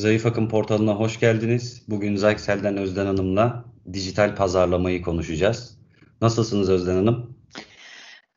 Zayıf 0.00 0.26
Akım 0.26 0.48
portalına 0.48 0.92
hoş 0.92 1.20
geldiniz. 1.20 1.82
Bugün 1.88 2.16
Zyxel'den 2.16 2.76
Özden 2.76 3.06
Hanım'la 3.06 3.64
dijital 3.92 4.36
pazarlamayı 4.36 5.02
konuşacağız. 5.02 5.78
Nasılsınız 6.20 6.70
Özden 6.70 6.94
Hanım? 6.94 7.36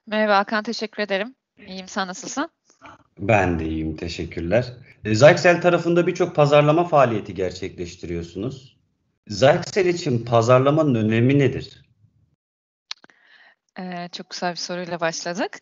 Merhaba 0.07 0.37
Hakan, 0.37 0.63
teşekkür 0.63 1.03
ederim. 1.03 1.35
İyiyim, 1.67 1.87
sen 1.87 2.07
nasılsın? 2.07 2.49
Ben 3.19 3.59
de 3.59 3.65
iyiyim, 3.65 3.95
teşekkürler. 3.95 4.73
E, 5.05 5.15
Zyxel 5.15 5.61
tarafında 5.61 6.07
birçok 6.07 6.35
pazarlama 6.35 6.83
faaliyeti 6.83 7.33
gerçekleştiriyorsunuz. 7.33 8.77
Zyxel 9.27 9.85
için 9.85 10.25
pazarlamanın 10.25 10.95
önemi 10.95 11.39
nedir? 11.39 11.83
Ee, 13.79 14.09
çok 14.11 14.29
güzel 14.29 14.51
bir 14.51 14.59
soruyla 14.59 14.99
başladık. 14.99 15.59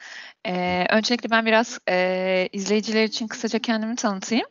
Ee, 0.47 0.85
öncelikle 0.89 1.29
ben 1.29 1.45
biraz 1.45 1.79
e, 1.89 2.49
izleyiciler 2.51 3.03
için 3.03 3.27
kısaca 3.27 3.59
kendimi 3.59 3.95
tanıtayım. 3.95 4.47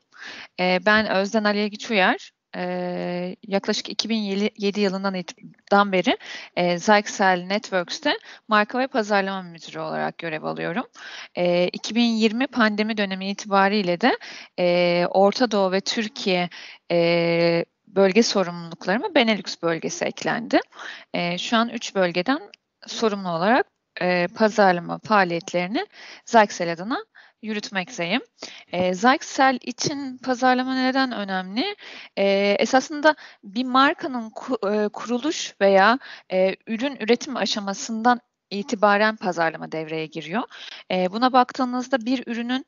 E, 0.60 0.80
ben 0.86 1.06
Özden 1.06 1.44
Aliye 1.44 1.68
Güçüyer. 1.68 2.32
E, 2.56 3.36
yaklaşık 3.46 3.88
2007 3.88 4.80
yılından 4.80 5.92
beri 5.92 6.18
e, 6.56 6.78
Zyxel 6.78 7.46
Networks'te 7.48 8.18
marka 8.48 8.78
ve 8.78 8.86
pazarlama 8.86 9.42
müdürü 9.42 9.78
olarak 9.78 10.18
görev 10.18 10.42
alıyorum. 10.42 10.86
E, 11.34 11.68
2020 11.68 12.46
pandemi 12.46 12.96
dönemi 12.96 13.30
itibariyle 13.30 14.00
de 14.00 14.18
e, 14.58 15.06
Orta 15.10 15.50
Doğu 15.50 15.72
ve 15.72 15.80
Türkiye 15.80 16.48
e, 16.90 17.64
bölge 17.86 18.22
sorumluluklarıma 18.22 19.14
Benelux 19.14 19.62
bölgesi 19.62 20.04
eklendi. 20.04 20.60
E, 21.14 21.38
şu 21.38 21.56
an 21.56 21.68
3 21.68 21.94
bölgeden 21.94 22.40
sorumlu 22.86 23.28
olarak 23.28 23.66
e, 24.00 24.28
pazarlama 24.36 24.98
faaliyetlerini 25.04 25.86
Zyxel 26.26 26.72
adına 26.72 27.04
yürütmekteyim. 27.42 28.20
E, 28.72 28.94
Zyxel 28.94 29.58
için 29.62 30.18
pazarlama 30.18 30.74
neden 30.74 31.12
önemli? 31.12 31.76
E, 32.16 32.56
esasında 32.58 33.14
bir 33.44 33.64
markanın 33.64 34.30
ku, 34.30 34.58
e, 34.72 34.88
kuruluş 34.88 35.54
veya 35.60 35.98
e, 36.32 36.56
ürün 36.66 36.96
üretim 37.00 37.36
aşamasından 37.36 38.20
itibaren 38.50 39.16
pazarlama 39.16 39.72
devreye 39.72 40.06
giriyor. 40.06 40.42
E, 40.90 41.12
buna 41.12 41.32
baktığınızda 41.32 42.06
bir 42.06 42.26
ürünün 42.26 42.66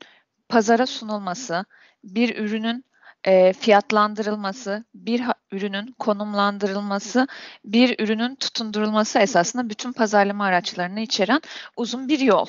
pazara 0.49 0.87
sunulması, 0.87 1.65
bir 2.05 2.37
ürünün 2.39 2.85
e, 3.25 3.53
fiyatlandırılması, 3.53 4.85
bir 4.95 5.23
ürünün 5.53 5.95
konumlandırılması, 5.99 7.27
bir 7.65 8.05
ürünün 8.05 8.35
tutundurulması 8.35 9.19
esasında 9.19 9.69
bütün 9.71 9.93
pazarlama 9.93 10.45
araçlarını 10.45 11.01
içeren 11.01 11.41
uzun 11.77 12.09
bir 12.09 12.19
yol. 12.19 12.47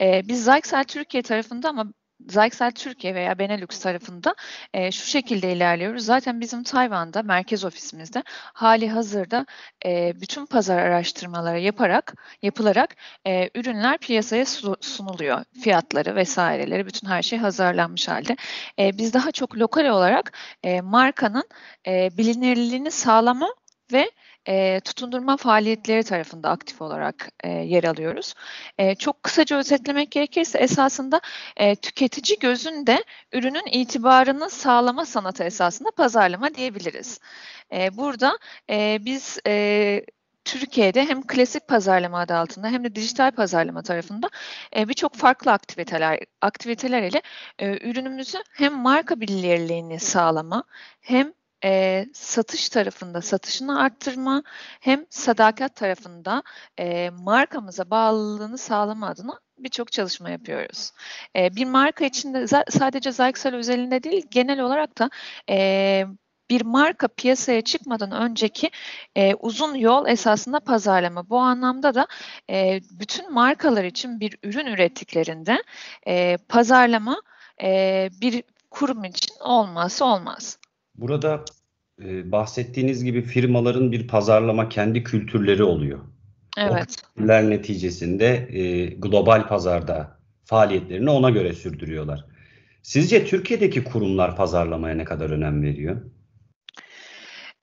E, 0.00 0.22
biz 0.28 0.44
Zyxel 0.44 0.84
Türkiye 0.84 1.22
tarafında 1.22 1.68
ama 1.68 1.86
Zyxel 2.26 2.72
Türkiye 2.72 3.14
veya 3.14 3.38
Benelux 3.38 3.80
tarafında 3.80 4.34
e, 4.74 4.92
şu 4.92 5.06
şekilde 5.06 5.52
ilerliyoruz. 5.52 6.04
Zaten 6.04 6.40
bizim 6.40 6.62
Tayvan'da 6.62 7.22
merkez 7.22 7.64
ofisimizde 7.64 8.22
hali 8.52 8.90
hazırda 8.90 9.46
e, 9.84 10.20
bütün 10.20 10.46
pazar 10.46 10.78
araştırmaları 10.78 11.58
yaparak 11.58 12.14
yapılarak 12.42 12.96
e, 13.26 13.50
ürünler 13.54 13.98
piyasaya 13.98 14.44
sunuluyor. 14.80 15.44
Fiyatları 15.62 16.16
vesaireleri 16.16 16.86
bütün 16.86 17.08
her 17.08 17.22
şey 17.22 17.38
hazırlanmış 17.38 18.08
halde. 18.08 18.36
E, 18.78 18.98
biz 18.98 19.14
daha 19.14 19.32
çok 19.32 19.56
lokal 19.56 19.84
olarak 19.86 20.32
e, 20.62 20.80
markanın 20.80 21.44
e, 21.86 22.10
bilinirliğini 22.18 22.90
sağlama 22.90 23.48
ve 23.92 24.10
e, 24.48 24.80
tutundurma 24.80 25.36
faaliyetleri 25.36 26.04
tarafında 26.04 26.50
aktif 26.50 26.82
olarak 26.82 27.30
e, 27.44 27.48
yer 27.50 27.84
alıyoruz. 27.84 28.34
E, 28.78 28.94
çok 28.94 29.22
kısaca 29.22 29.56
özetlemek 29.58 30.10
gerekirse 30.10 30.58
esasında 30.58 31.20
e, 31.56 31.76
tüketici 31.76 32.38
gözünde 32.38 33.04
ürünün 33.32 33.66
itibarını 33.72 34.50
sağlama 34.50 35.06
sanatı 35.06 35.44
esasında 35.44 35.90
pazarlama 35.90 36.54
diyebiliriz. 36.54 37.20
E, 37.72 37.96
burada 37.96 38.38
e, 38.70 38.98
biz 39.04 39.38
e, 39.46 40.02
Türkiye'de 40.44 41.06
hem 41.08 41.26
klasik 41.26 41.68
pazarlama 41.68 42.20
adı 42.20 42.34
altında 42.34 42.68
hem 42.68 42.84
de 42.84 42.94
dijital 42.94 43.30
pazarlama 43.30 43.82
tarafında 43.82 44.30
e, 44.76 44.88
birçok 44.88 45.14
farklı 45.14 45.52
aktiviteler 45.52 46.20
aktiviteler 46.40 47.02
ile 47.02 47.22
e, 47.58 47.88
ürünümüzü 47.90 48.38
hem 48.52 48.74
marka 48.74 49.20
bilinirliğini 49.20 50.00
sağlama 50.00 50.64
hem 51.00 51.32
e, 51.64 52.06
satış 52.12 52.68
tarafında 52.68 53.22
satışını 53.22 53.80
arttırma 53.80 54.42
hem 54.80 55.06
sadakat 55.10 55.76
tarafında 55.76 56.42
e, 56.78 57.10
markamıza 57.10 57.90
bağlılığını 57.90 58.58
sağlama 58.58 59.08
adına 59.08 59.40
birçok 59.58 59.92
çalışma 59.92 60.30
yapıyoruz. 60.30 60.92
E, 61.36 61.56
bir 61.56 61.64
marka 61.64 62.04
içinde 62.04 62.46
sadece 62.70 63.12
Zyxel 63.12 63.54
özelinde 63.54 64.02
değil 64.02 64.26
genel 64.30 64.60
olarak 64.60 64.98
da 64.98 65.10
e, 65.50 66.06
bir 66.50 66.62
marka 66.62 67.08
piyasaya 67.08 67.60
çıkmadan 67.60 68.12
önceki 68.12 68.70
e, 69.16 69.34
uzun 69.34 69.74
yol 69.74 70.06
esasında 70.06 70.60
pazarlama. 70.60 71.30
Bu 71.30 71.38
anlamda 71.38 71.94
da 71.94 72.06
e, 72.50 72.80
bütün 72.90 73.32
markalar 73.32 73.84
için 73.84 74.20
bir 74.20 74.38
ürün 74.42 74.66
ürettiklerinde 74.66 75.62
e, 76.06 76.36
pazarlama 76.48 77.22
e, 77.62 78.10
bir 78.20 78.42
kurum 78.70 79.04
için 79.04 79.34
olmazsa 79.40 80.04
olmaz. 80.04 80.58
Burada 80.98 81.44
e, 82.04 82.32
bahsettiğiniz 82.32 83.04
gibi 83.04 83.22
firmaların 83.22 83.92
bir 83.92 84.08
pazarlama 84.08 84.68
kendi 84.68 85.04
kültürleri 85.04 85.62
oluyor. 85.62 85.98
Evet. 86.58 86.72
O 86.72 87.14
kültürler 87.14 87.50
neticesinde 87.50 88.48
e, 88.52 88.86
global 88.86 89.48
pazarda 89.48 90.18
faaliyetlerini 90.44 91.10
ona 91.10 91.30
göre 91.30 91.52
sürdürüyorlar. 91.52 92.24
Sizce 92.82 93.26
Türkiye'deki 93.26 93.84
kurumlar 93.84 94.36
pazarlamaya 94.36 94.94
ne 94.94 95.04
kadar 95.04 95.30
önem 95.30 95.62
veriyor? 95.62 96.02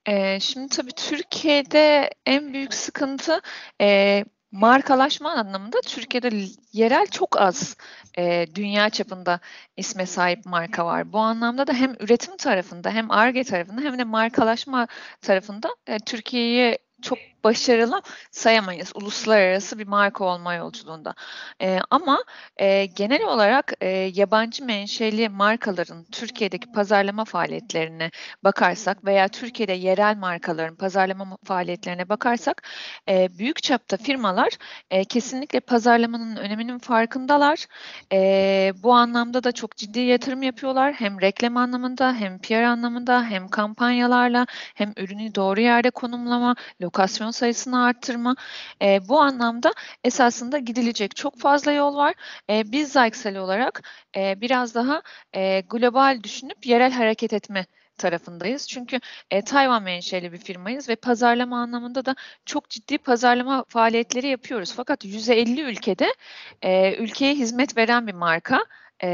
Ee, 0.07 0.39
şimdi 0.39 0.69
tabii 0.69 0.91
Türkiye'de 0.91 2.09
en 2.25 2.53
büyük 2.53 2.73
sıkıntı 2.73 3.41
e, 3.81 4.25
markalaşma 4.55 5.31
anlamında 5.31 5.81
Türkiye'de 5.81 6.47
yerel 6.73 7.07
çok 7.07 7.41
az 7.41 7.77
e, 8.17 8.47
dünya 8.55 8.89
çapında 8.89 9.39
isme 9.77 10.05
sahip 10.05 10.45
marka 10.45 10.85
var. 10.85 11.13
Bu 11.13 11.19
anlamda 11.19 11.67
da 11.67 11.73
hem 11.73 11.95
üretim 11.99 12.37
tarafında 12.37 12.91
hem 12.91 13.11
ARGE 13.11 13.43
tarafında 13.43 13.81
hem 13.81 13.97
de 13.97 14.03
markalaşma 14.03 14.87
tarafında 15.21 15.69
e, 15.87 15.99
Türkiye'yi 15.99 16.77
çok 17.01 17.17
başarılı 17.45 18.01
sayamayız 18.31 18.91
uluslararası 18.95 19.79
bir 19.79 19.87
marka 19.87 20.25
olma 20.25 20.53
yolculuğunda. 20.53 21.15
E, 21.61 21.79
ama 21.89 22.23
e, 22.57 22.85
genel 22.85 23.23
olarak 23.23 23.73
e, 23.81 23.89
yabancı 23.89 24.65
menşeli 24.65 25.29
markaların 25.29 26.05
Türkiye'deki 26.11 26.71
pazarlama 26.71 27.25
faaliyetlerine 27.25 28.11
bakarsak 28.43 29.05
veya 29.05 29.27
Türkiye'de 29.27 29.73
yerel 29.73 30.17
markaların 30.17 30.75
pazarlama 30.75 31.37
faaliyetlerine 31.43 32.09
bakarsak 32.09 32.63
e, 33.09 33.37
büyük 33.37 33.63
çapta 33.63 33.97
firmalar 33.97 34.49
e, 34.91 35.05
kesinlikle 35.05 35.59
pazarlamanın 35.59 36.35
öneminin 36.35 36.79
farkındalar. 36.79 37.65
E, 38.13 38.73
bu 38.83 38.93
anlamda 38.93 39.43
da 39.43 39.51
çok 39.51 39.77
ciddi 39.77 39.99
yatırım 39.99 40.43
yapıyorlar. 40.43 40.93
Hem 40.93 41.21
reklam 41.21 41.57
anlamında 41.57 42.13
hem 42.13 42.39
PR 42.39 42.63
anlamında 42.63 43.23
hem 43.23 43.47
kampanyalarla 43.47 44.45
hem 44.75 44.93
ürünü 44.97 45.35
doğru 45.35 45.61
yerde 45.61 45.89
konumlama, 45.89 46.55
lokasyon 46.81 47.31
sayısını 47.35 47.83
arttırma. 47.83 48.35
E, 48.81 48.99
bu 49.07 49.21
anlamda 49.21 49.73
esasında 50.03 50.57
gidilecek 50.57 51.15
çok 51.15 51.39
fazla 51.39 51.71
yol 51.71 51.95
var. 51.95 52.13
E, 52.49 52.71
biz 52.71 52.91
Zyxel 52.93 53.37
olarak 53.37 53.83
e, 54.15 54.41
biraz 54.41 54.75
daha 54.75 55.01
e, 55.35 55.61
global 55.61 56.23
düşünüp 56.23 56.65
yerel 56.65 56.91
hareket 56.91 57.33
etme 57.33 57.65
tarafındayız. 57.97 58.67
Çünkü 58.67 58.99
e, 59.31 59.41
Tayvan 59.41 59.83
menşeli 59.83 60.31
bir 60.31 60.37
firmayız 60.37 60.89
ve 60.89 60.95
pazarlama 60.95 61.61
anlamında 61.61 62.05
da 62.05 62.15
çok 62.45 62.69
ciddi 62.69 62.97
pazarlama 62.97 63.65
faaliyetleri 63.67 64.27
yapıyoruz. 64.27 64.73
Fakat 64.75 65.05
150 65.05 65.61
ülkede 65.61 66.13
e, 66.61 66.95
ülkeye 66.95 67.35
hizmet 67.35 67.77
veren 67.77 68.07
bir 68.07 68.13
marka 68.13 68.65
e, 69.03 69.09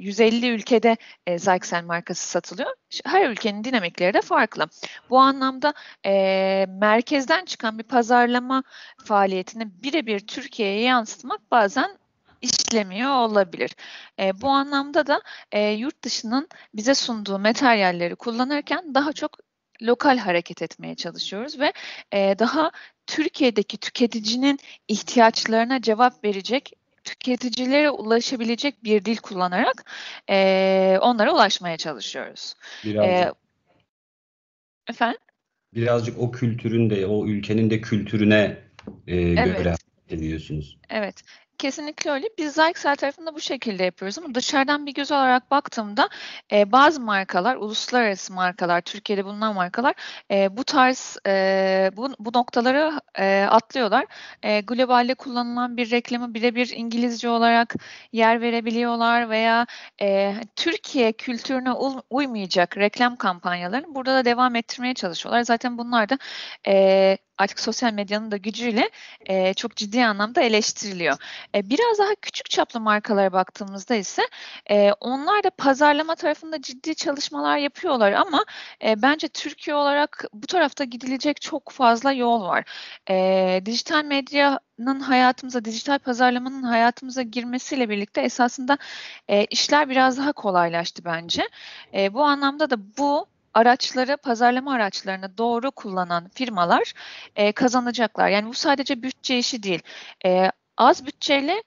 150 0.00 0.48
ülkede 0.48 0.96
e, 1.26 1.38
Zyxel 1.38 1.84
markası 1.84 2.28
satılıyor. 2.28 2.70
Her 3.04 3.30
ülkenin 3.30 3.64
dinamikleri 3.64 4.14
de 4.14 4.20
farklı. 4.20 4.66
Bu 5.10 5.18
anlamda 5.18 5.74
e, 6.06 6.66
merkezden 6.68 7.44
çıkan 7.44 7.78
bir 7.78 7.84
pazarlama 7.84 8.62
faaliyetini 9.04 9.82
birebir 9.82 10.20
Türkiye'ye 10.20 10.80
yansıtmak 10.80 11.50
bazen 11.50 11.98
işlemiyor 12.42 13.10
olabilir. 13.10 13.76
E, 14.18 14.40
bu 14.40 14.48
anlamda 14.48 15.06
da 15.06 15.22
e, 15.52 15.70
yurt 15.70 16.04
dışının 16.04 16.48
bize 16.74 16.94
sunduğu 16.94 17.38
materyalleri 17.38 18.16
kullanırken 18.16 18.94
daha 18.94 19.12
çok 19.12 19.38
lokal 19.82 20.18
hareket 20.18 20.62
etmeye 20.62 20.94
çalışıyoruz 20.94 21.60
ve 21.60 21.72
e, 22.12 22.38
daha 22.38 22.70
Türkiye'deki 23.06 23.76
tüketicinin 23.76 24.58
ihtiyaçlarına 24.88 25.82
cevap 25.82 26.24
verecek 26.24 26.72
tüketicilere 27.06 27.90
ulaşabilecek 27.90 28.84
bir 28.84 29.04
dil 29.04 29.16
kullanarak 29.16 29.84
e, 30.30 30.98
onlara 31.00 31.34
ulaşmaya 31.34 31.76
çalışıyoruz. 31.76 32.54
Birazcık, 32.84 33.26
e, 33.26 33.32
efendim? 34.88 35.20
Birazcık 35.74 36.18
o 36.18 36.30
kültürün 36.30 36.90
de, 36.90 37.06
o 37.06 37.26
ülkenin 37.26 37.70
de 37.70 37.80
kültürüne 37.80 38.58
e, 39.06 39.16
evet. 39.16 39.56
göre 39.58 39.74
ediyorsunuz. 40.08 40.78
Evet. 40.90 41.22
Kesinlikle 41.58 42.10
öyle. 42.10 42.26
Biz 42.38 42.54
Zyxel 42.54 42.96
tarafında 42.96 43.34
bu 43.34 43.40
şekilde 43.40 43.84
yapıyoruz 43.84 44.18
ama 44.18 44.34
dışarıdan 44.34 44.86
bir 44.86 44.94
göz 44.94 45.12
olarak 45.12 45.50
baktığımda 45.50 46.08
e, 46.52 46.72
bazı 46.72 47.00
markalar, 47.00 47.56
uluslararası 47.56 48.32
markalar, 48.32 48.80
Türkiye'de 48.80 49.24
bulunan 49.24 49.54
markalar 49.54 49.94
e, 50.30 50.56
bu 50.56 50.64
tarz 50.64 51.16
e, 51.26 51.90
bu, 51.96 52.10
bu 52.18 52.38
noktaları 52.38 53.00
e, 53.18 53.46
atlıyorlar. 53.50 54.06
E, 54.42 54.60
globalde 54.60 55.14
kullanılan 55.14 55.76
bir 55.76 55.90
reklamı 55.90 56.34
birebir 56.34 56.72
İngilizce 56.76 57.28
olarak 57.28 57.74
yer 58.12 58.40
verebiliyorlar 58.40 59.30
veya 59.30 59.66
e, 60.00 60.34
Türkiye 60.56 61.12
kültürüne 61.12 61.72
uymayacak 62.10 62.76
reklam 62.76 63.16
kampanyalarını 63.16 63.94
burada 63.94 64.14
da 64.14 64.24
devam 64.24 64.56
ettirmeye 64.56 64.94
çalışıyorlar. 64.94 65.42
Zaten 65.42 65.78
bunlar 65.78 66.08
da 66.08 66.18
e, 66.66 67.18
artık 67.38 67.60
sosyal 67.60 67.92
medyanın 67.92 68.30
da 68.30 68.36
gücüyle 68.36 68.90
e, 69.26 69.54
çok 69.54 69.76
ciddi 69.76 70.04
anlamda 70.04 70.40
eleştiriliyor. 70.42 71.16
E, 71.54 71.70
biraz 71.70 71.98
daha 71.98 72.14
küçük 72.14 72.50
çaplı 72.50 72.80
markalara 72.80 73.32
baktığımızda 73.32 73.94
ise 73.94 74.22
e, 74.70 74.92
onlar 75.00 75.44
da 75.44 75.50
pazarlama 75.50 76.14
tarafında 76.14 76.62
ciddi 76.62 76.94
çalışmalar 76.94 77.56
yapıyorlar 77.58 78.12
ama 78.12 78.44
e, 78.84 79.02
bence 79.02 79.28
Türkiye 79.28 79.76
olarak 79.76 80.24
bu 80.32 80.46
tarafta 80.46 80.84
gidilecek 80.84 81.40
çok 81.40 81.70
fazla 81.70 82.12
yol 82.12 82.42
var. 82.42 82.64
E, 83.10 83.62
dijital 83.66 84.04
medyanın 84.04 85.00
hayatımıza, 85.00 85.64
dijital 85.64 85.98
pazarlamanın 85.98 86.62
hayatımıza 86.62 87.22
girmesiyle 87.22 87.88
birlikte 87.88 88.20
esasında 88.20 88.78
e, 89.28 89.44
işler 89.44 89.88
biraz 89.90 90.18
daha 90.18 90.32
kolaylaştı 90.32 91.04
bence. 91.04 91.48
E, 91.94 92.14
bu 92.14 92.24
anlamda 92.24 92.70
da 92.70 92.96
bu 92.98 93.26
araçları, 93.56 94.16
pazarlama 94.16 94.72
araçlarını 94.72 95.38
doğru 95.38 95.70
kullanan 95.70 96.30
firmalar 96.34 96.92
e, 97.36 97.52
kazanacaklar. 97.52 98.28
Yani 98.28 98.48
bu 98.48 98.54
sadece 98.54 99.02
bütçe 99.02 99.38
işi 99.38 99.62
değil. 99.62 99.80
E, 100.26 100.50
az 100.76 101.06
bütçeyle 101.06 101.62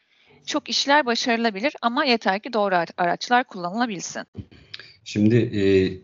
çok 0.45 0.69
işler 0.69 1.05
başarılabilir 1.05 1.73
ama 1.81 2.05
yeter 2.05 2.39
ki 2.39 2.53
doğru 2.53 2.75
araçlar 2.97 3.43
kullanılabilsin. 3.43 4.23
Şimdi 5.03 5.35
e, 5.35 5.61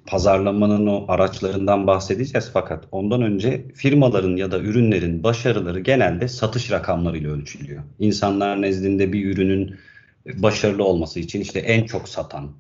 pazarlamanın 0.08 0.88
o 0.88 1.06
araçlarından 1.08 1.88
bahsedeceğiz 1.88 2.50
fakat 2.54 2.86
ondan 2.92 3.22
önce 3.22 3.66
firmaların 3.76 4.36
ya 4.36 4.52
da 4.52 4.60
ürünlerin 4.60 5.24
başarıları 5.24 5.80
genelde 5.80 6.28
satış 6.28 6.72
rakamlarıyla 6.72 7.32
ölçülüyor. 7.32 7.84
İnsanlar 8.00 8.62
nezdinde 8.62 9.14
bir 9.14 9.26
ürünün 9.26 9.76
başarılı 10.34 10.84
olması 10.84 11.20
için 11.20 11.42
işte 11.42 11.60
en 11.60 11.86
çok 11.86 12.10
satan, 12.10 12.52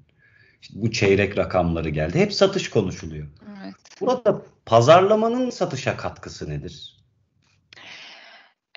işte 0.61 0.81
bu 0.81 0.91
çeyrek 0.91 1.37
rakamları 1.37 1.89
geldi. 1.89 2.19
Hep 2.19 2.33
satış 2.33 2.69
konuşuluyor. 2.69 3.27
Evet. 3.61 3.75
Burada 4.01 4.41
pazarlamanın 4.65 5.49
satışa 5.49 5.97
katkısı 5.97 6.49
nedir? 6.49 6.95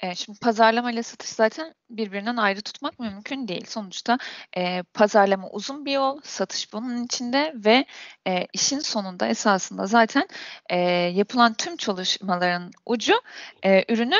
E, 0.02 0.14
şimdi 0.14 0.38
pazarlama 0.38 0.92
ile 0.92 1.02
satış 1.02 1.30
zaten 1.30 1.74
birbirinden 1.90 2.36
ayrı 2.36 2.62
tutmak 2.62 2.98
mümkün 2.98 3.48
değil. 3.48 3.64
Sonuçta 3.68 4.18
e, 4.56 4.82
pazarlama 4.82 5.50
uzun 5.50 5.84
bir 5.84 5.92
yol, 5.92 6.20
satış 6.24 6.72
bunun 6.72 7.04
içinde 7.04 7.52
ve 7.56 7.84
e, 8.26 8.46
işin 8.52 8.78
sonunda 8.78 9.26
esasında 9.26 9.86
zaten 9.86 10.28
e, 10.70 10.78
yapılan 11.14 11.54
tüm 11.54 11.76
çalışmaların 11.76 12.70
ucu 12.86 13.14
e, 13.62 13.92
ürünü 13.92 14.18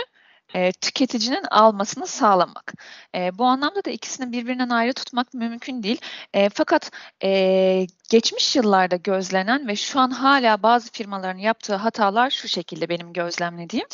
e, 0.55 0.73
tüketicinin 0.73 1.45
almasını 1.51 2.07
sağlamak. 2.07 2.75
E, 3.15 3.39
bu 3.39 3.45
anlamda 3.45 3.85
da 3.85 3.91
ikisini 3.91 4.33
birbirinden 4.33 4.69
ayrı 4.69 4.93
tutmak 4.93 5.35
mümkün 5.35 5.83
değil. 5.83 6.01
E, 6.35 6.49
fakat 6.49 6.91
e, 7.23 7.87
geçmiş 8.11 8.57
yıllarda 8.57 8.97
gözlenen 8.97 9.69
ve 9.69 9.77
şu 9.77 10.01
an 10.01 10.11
hala 10.11 10.63
bazı 10.63 10.93
firmaların 10.93 11.39
yaptığı 11.39 11.75
hatalar 11.75 12.31
şu 12.31 12.49
şekilde 12.49 12.89
benim 12.89 13.13
gözlemlediğim. 13.13 13.87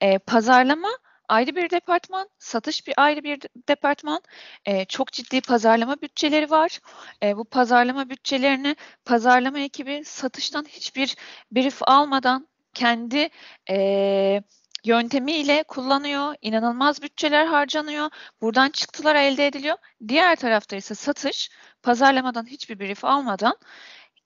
E, 0.00 0.18
pazarlama 0.18 0.88
ayrı 1.28 1.56
bir 1.56 1.70
departman, 1.70 2.28
satış 2.38 2.86
bir 2.86 2.94
ayrı 2.96 3.24
bir 3.24 3.40
departman. 3.68 4.20
E, 4.66 4.84
çok 4.84 5.12
ciddi 5.12 5.40
pazarlama 5.40 5.96
bütçeleri 6.02 6.50
var. 6.50 6.80
E, 7.22 7.36
bu 7.36 7.44
pazarlama 7.44 8.10
bütçelerini 8.10 8.76
pazarlama 9.04 9.58
ekibi 9.58 10.02
satıştan 10.04 10.64
hiçbir 10.68 11.16
brief 11.52 11.78
almadan 11.82 12.48
kendi 12.74 13.28
e, 13.70 14.42
yöntemiyle 14.86 15.62
kullanıyor. 15.62 16.34
İnanılmaz 16.42 17.02
bütçeler 17.02 17.46
harcanıyor. 17.46 18.10
Buradan 18.40 18.70
çıktılar 18.70 19.14
elde 19.14 19.46
ediliyor. 19.46 19.76
Diğer 20.08 20.36
tarafta 20.36 20.76
ise 20.76 20.94
satış 20.94 21.50
pazarlamadan 21.82 22.46
hiçbir 22.46 22.80
brief 22.80 23.04
almadan 23.04 23.56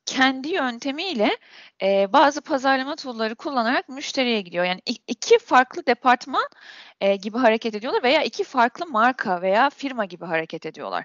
kendi 0.07 0.49
yöntemiyle 0.49 1.37
e, 1.83 2.13
bazı 2.13 2.41
pazarlama 2.41 2.97
tool'ları 2.97 3.35
kullanarak 3.35 3.89
müşteriye 3.89 4.41
gidiyor. 4.41 4.65
Yani 4.65 4.81
iki 5.07 5.39
farklı 5.39 5.87
departman 5.87 6.49
e, 7.01 7.17
gibi 7.17 7.39
hareket 7.39 7.75
ediyorlar 7.75 8.03
veya 8.03 8.23
iki 8.23 8.45
farklı 8.45 8.87
marka 8.87 9.43
veya 9.43 9.71
firma 9.71 10.05
gibi 10.05 10.25
hareket 10.25 10.67
ediyorlar. 10.67 11.05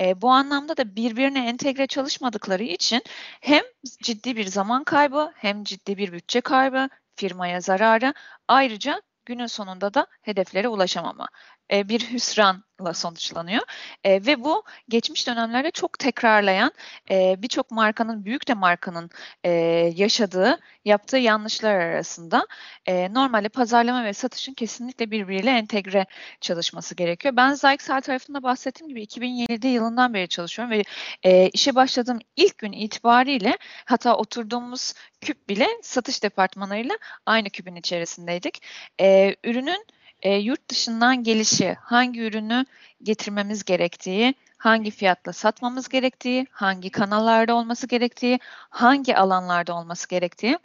E, 0.00 0.22
bu 0.22 0.30
anlamda 0.30 0.76
da 0.76 0.96
birbirine 0.96 1.48
entegre 1.48 1.86
çalışmadıkları 1.86 2.62
için 2.62 3.02
hem 3.40 3.62
ciddi 4.02 4.36
bir 4.36 4.46
zaman 4.46 4.84
kaybı 4.84 5.32
hem 5.36 5.64
ciddi 5.64 5.96
bir 5.96 6.12
bütçe 6.12 6.40
kaybı 6.40 6.88
firmaya 7.16 7.60
zararı. 7.60 8.14
Ayrıca 8.48 9.02
günün 9.24 9.46
sonunda 9.46 9.94
da 9.94 10.06
hedeflere 10.22 10.68
ulaşamama 10.68 11.28
e, 11.72 11.88
bir 11.88 12.00
hüsranla 12.00 12.94
sonuçlanıyor. 12.94 13.62
E, 14.04 14.26
ve 14.26 14.44
bu 14.44 14.64
geçmiş 14.88 15.26
dönemlerde 15.26 15.70
çok 15.70 15.98
tekrarlayan 15.98 16.72
e, 17.10 17.36
birçok 17.38 17.70
markanın, 17.70 18.24
büyük 18.24 18.48
de 18.48 18.54
markanın 18.54 19.10
e, 19.44 19.50
yaşadığı, 19.96 20.58
yaptığı 20.84 21.16
yanlışlar 21.16 21.74
arasında 21.74 22.46
e, 22.86 23.14
normalde 23.14 23.48
pazarlama 23.48 24.04
ve 24.04 24.12
satışın 24.12 24.54
kesinlikle 24.54 25.10
birbiriyle 25.10 25.50
entegre 25.50 26.06
çalışması 26.40 26.94
gerekiyor. 26.94 27.36
Ben 27.36 27.54
Zyxel 27.54 28.00
tarafında 28.00 28.42
bahsettiğim 28.42 28.88
gibi 28.88 29.02
2007 29.02 29.66
yılından 29.66 30.14
beri 30.14 30.28
çalışıyorum 30.28 30.74
ve 30.74 30.82
e, 31.22 31.48
işe 31.48 31.74
başladığım 31.74 32.18
ilk 32.36 32.58
gün 32.58 32.72
itibariyle 32.72 33.58
hatta 33.84 34.16
oturduğumuz 34.16 34.92
küp 35.20 35.48
bile 35.48 35.66
satış 35.82 36.22
departmanıyla 36.22 36.98
aynı 37.26 37.50
küpün 37.50 37.76
içerisindeydik. 37.76 38.62
E, 39.00 39.36
ürünün 39.44 39.86
e, 40.22 40.34
yurt 40.34 40.68
dışından 40.70 41.22
gelişi, 41.22 41.76
hangi 41.80 42.20
ürünü 42.20 42.64
getirmemiz 43.02 43.64
gerektiği, 43.64 44.34
hangi 44.58 44.90
fiyatla 44.90 45.32
satmamız 45.32 45.88
gerektiği, 45.88 46.46
hangi 46.50 46.90
kanallarda 46.90 47.54
olması 47.54 47.86
gerektiği, 47.86 48.38
hangi 48.70 49.16
alanlarda 49.16 49.74
olması 49.74 50.08
gerektiği 50.08 50.58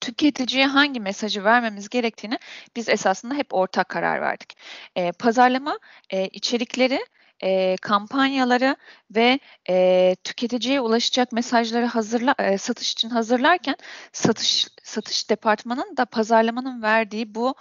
tüketiciye 0.00 0.66
hangi 0.66 1.00
mesajı 1.00 1.44
vermemiz 1.44 1.88
gerektiğini 1.88 2.38
biz 2.76 2.88
esasında 2.88 3.34
hep 3.34 3.54
ortak 3.54 3.88
karar 3.88 4.20
verdik. 4.20 4.56
E, 4.96 5.12
pazarlama 5.12 5.78
e, 6.10 6.28
içerikleri 6.28 7.06
e, 7.42 7.76
kampanyaları 7.76 8.76
ve 9.10 9.38
e, 9.68 10.16
tüketiciye 10.24 10.80
ulaşacak 10.80 11.32
mesajları 11.32 11.86
hazırla 11.86 12.34
e, 12.38 12.58
satış 12.58 12.92
için 12.92 13.10
hazırlarken 13.10 13.76
satış 14.12 14.68
satış 14.82 15.30
departmanının 15.30 15.96
da 15.96 16.04
pazarlamanın 16.04 16.82
verdiği 16.82 17.34
bu 17.34 17.54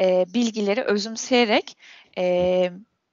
e, 0.00 0.26
bilgileri 0.34 0.82
özümseyerek 0.82 1.76
e, 2.18 2.70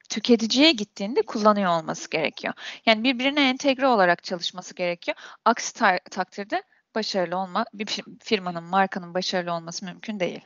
tüketiciye 0.10 0.72
gittiğinde 0.72 1.22
kullanıyor 1.22 1.72
olması 1.72 2.10
gerekiyor. 2.10 2.54
Yani 2.86 3.04
birbirine 3.04 3.50
entegre 3.50 3.88
olarak 3.88 4.24
çalışması 4.24 4.76
gerekiyor. 4.76 5.18
Aksi 5.46 5.74
ta- 5.74 6.00
takdirde 6.12 6.64
başarılı 6.96 7.38
olma, 7.38 7.66
bir 7.74 7.88
firmanın, 8.24 8.64
markanın 8.64 9.14
başarılı 9.14 9.54
olması 9.54 9.86
mümkün 9.86 10.20
değil. 10.20 10.42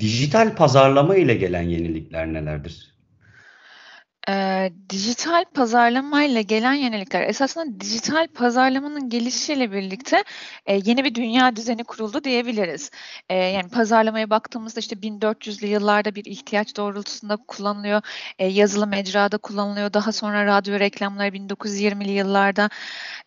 Dijital 0.00 0.56
pazarlama 0.56 1.16
ile 1.16 1.34
gelen 1.34 1.62
yenilikler 1.62 2.26
nelerdir? 2.32 2.99
Eee, 4.30 4.72
dijital 4.90 5.44
pazarlamayla 5.54 6.40
gelen 6.40 6.72
yenilikler 6.74 7.22
esasında 7.28 7.80
dijital 7.80 8.28
pazarlamanın 8.28 9.08
gelişiyle 9.10 9.72
birlikte 9.72 10.24
eee, 10.68 10.80
yeni 10.84 11.04
bir 11.04 11.14
dünya 11.14 11.56
düzeni 11.56 11.84
kuruldu 11.84 12.24
diyebiliriz. 12.24 12.90
Eee, 13.30 13.36
yani 13.36 13.68
pazarlamaya 13.70 14.30
baktığımızda 14.30 14.80
işte 14.80 15.02
1400'lü 15.02 15.66
yıllarda 15.66 16.14
bir 16.14 16.24
ihtiyaç 16.24 16.76
doğrultusunda 16.76 17.36
kullanılıyor. 17.48 18.02
Eee, 18.38 18.46
yazılı 18.48 18.86
mecrada 18.86 19.38
kullanılıyor. 19.38 19.92
Daha 19.92 20.12
sonra 20.12 20.46
radyo 20.46 20.80
reklamları 20.80 21.32
1920'li 21.32 22.12
yıllarda 22.12 22.70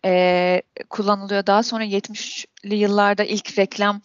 eee, 0.06 0.62
kullanılıyor. 0.90 1.46
Daha 1.48 1.64
sonra 1.64 1.84
73 1.84 2.46
yıllarda 2.64 3.24
ilk 3.24 3.58
reklam 3.58 4.02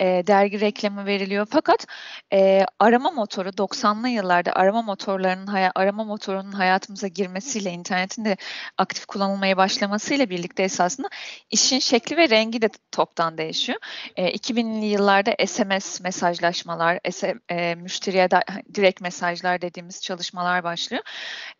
e, 0.00 0.04
dergi 0.26 0.60
reklamı 0.60 1.06
veriliyor. 1.06 1.46
Fakat 1.50 1.86
e, 2.32 2.64
arama 2.78 3.10
motoru 3.10 3.48
90'lı 3.48 4.08
yıllarda 4.08 4.52
arama 4.52 4.82
motorlarının 4.82 5.70
arama 5.74 6.04
motorunun 6.04 6.52
hayatımıza 6.52 7.08
girmesiyle 7.08 7.70
internetin 7.70 8.24
de 8.24 8.36
aktif 8.78 9.06
kullanılmaya 9.06 9.56
başlamasıyla 9.56 10.30
birlikte 10.30 10.62
esasında 10.62 11.08
işin 11.50 11.78
şekli 11.78 12.16
ve 12.16 12.28
rengi 12.28 12.62
de 12.62 12.68
toptan 12.92 13.38
değişiyor. 13.38 13.78
E, 14.16 14.30
2000'li 14.30 14.86
yıllarda 14.86 15.46
SMS 15.46 16.00
mesajlaşmalar, 16.00 16.98
SM, 17.10 17.40
e, 17.50 17.74
müşteriye 17.74 18.30
da, 18.30 18.42
direkt 18.74 19.00
mesajlar 19.00 19.62
dediğimiz 19.62 20.02
çalışmalar 20.02 20.64
başlıyor. 20.64 21.02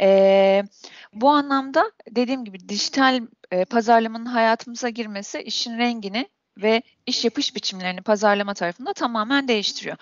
E, 0.01 0.65
bu 1.13 1.31
anlamda 1.31 1.93
dediğim 2.11 2.45
gibi 2.45 2.69
dijital 2.69 3.21
e, 3.51 3.65
pazarlamanın 3.65 4.27
hayatımıza 4.27 4.89
girmesi 4.89 5.43
işin 5.43 5.79
rengini 5.79 6.29
ve 6.59 6.83
iş 7.07 7.25
yapış 7.25 7.57
biçimlerini 7.57 8.03
pazarlama 8.03 8.55
tarafında 8.55 8.93
tamamen 8.93 9.49
değiştiriyor. 9.49 9.97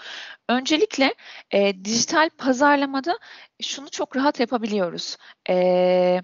Öncelikle 0.48 1.14
e, 1.50 1.84
dijital 1.84 2.30
pazarlamada 2.38 3.18
şunu 3.62 3.90
çok 3.90 4.16
rahat 4.16 4.40
yapabiliyoruz. 4.40 5.16
E, 5.50 6.22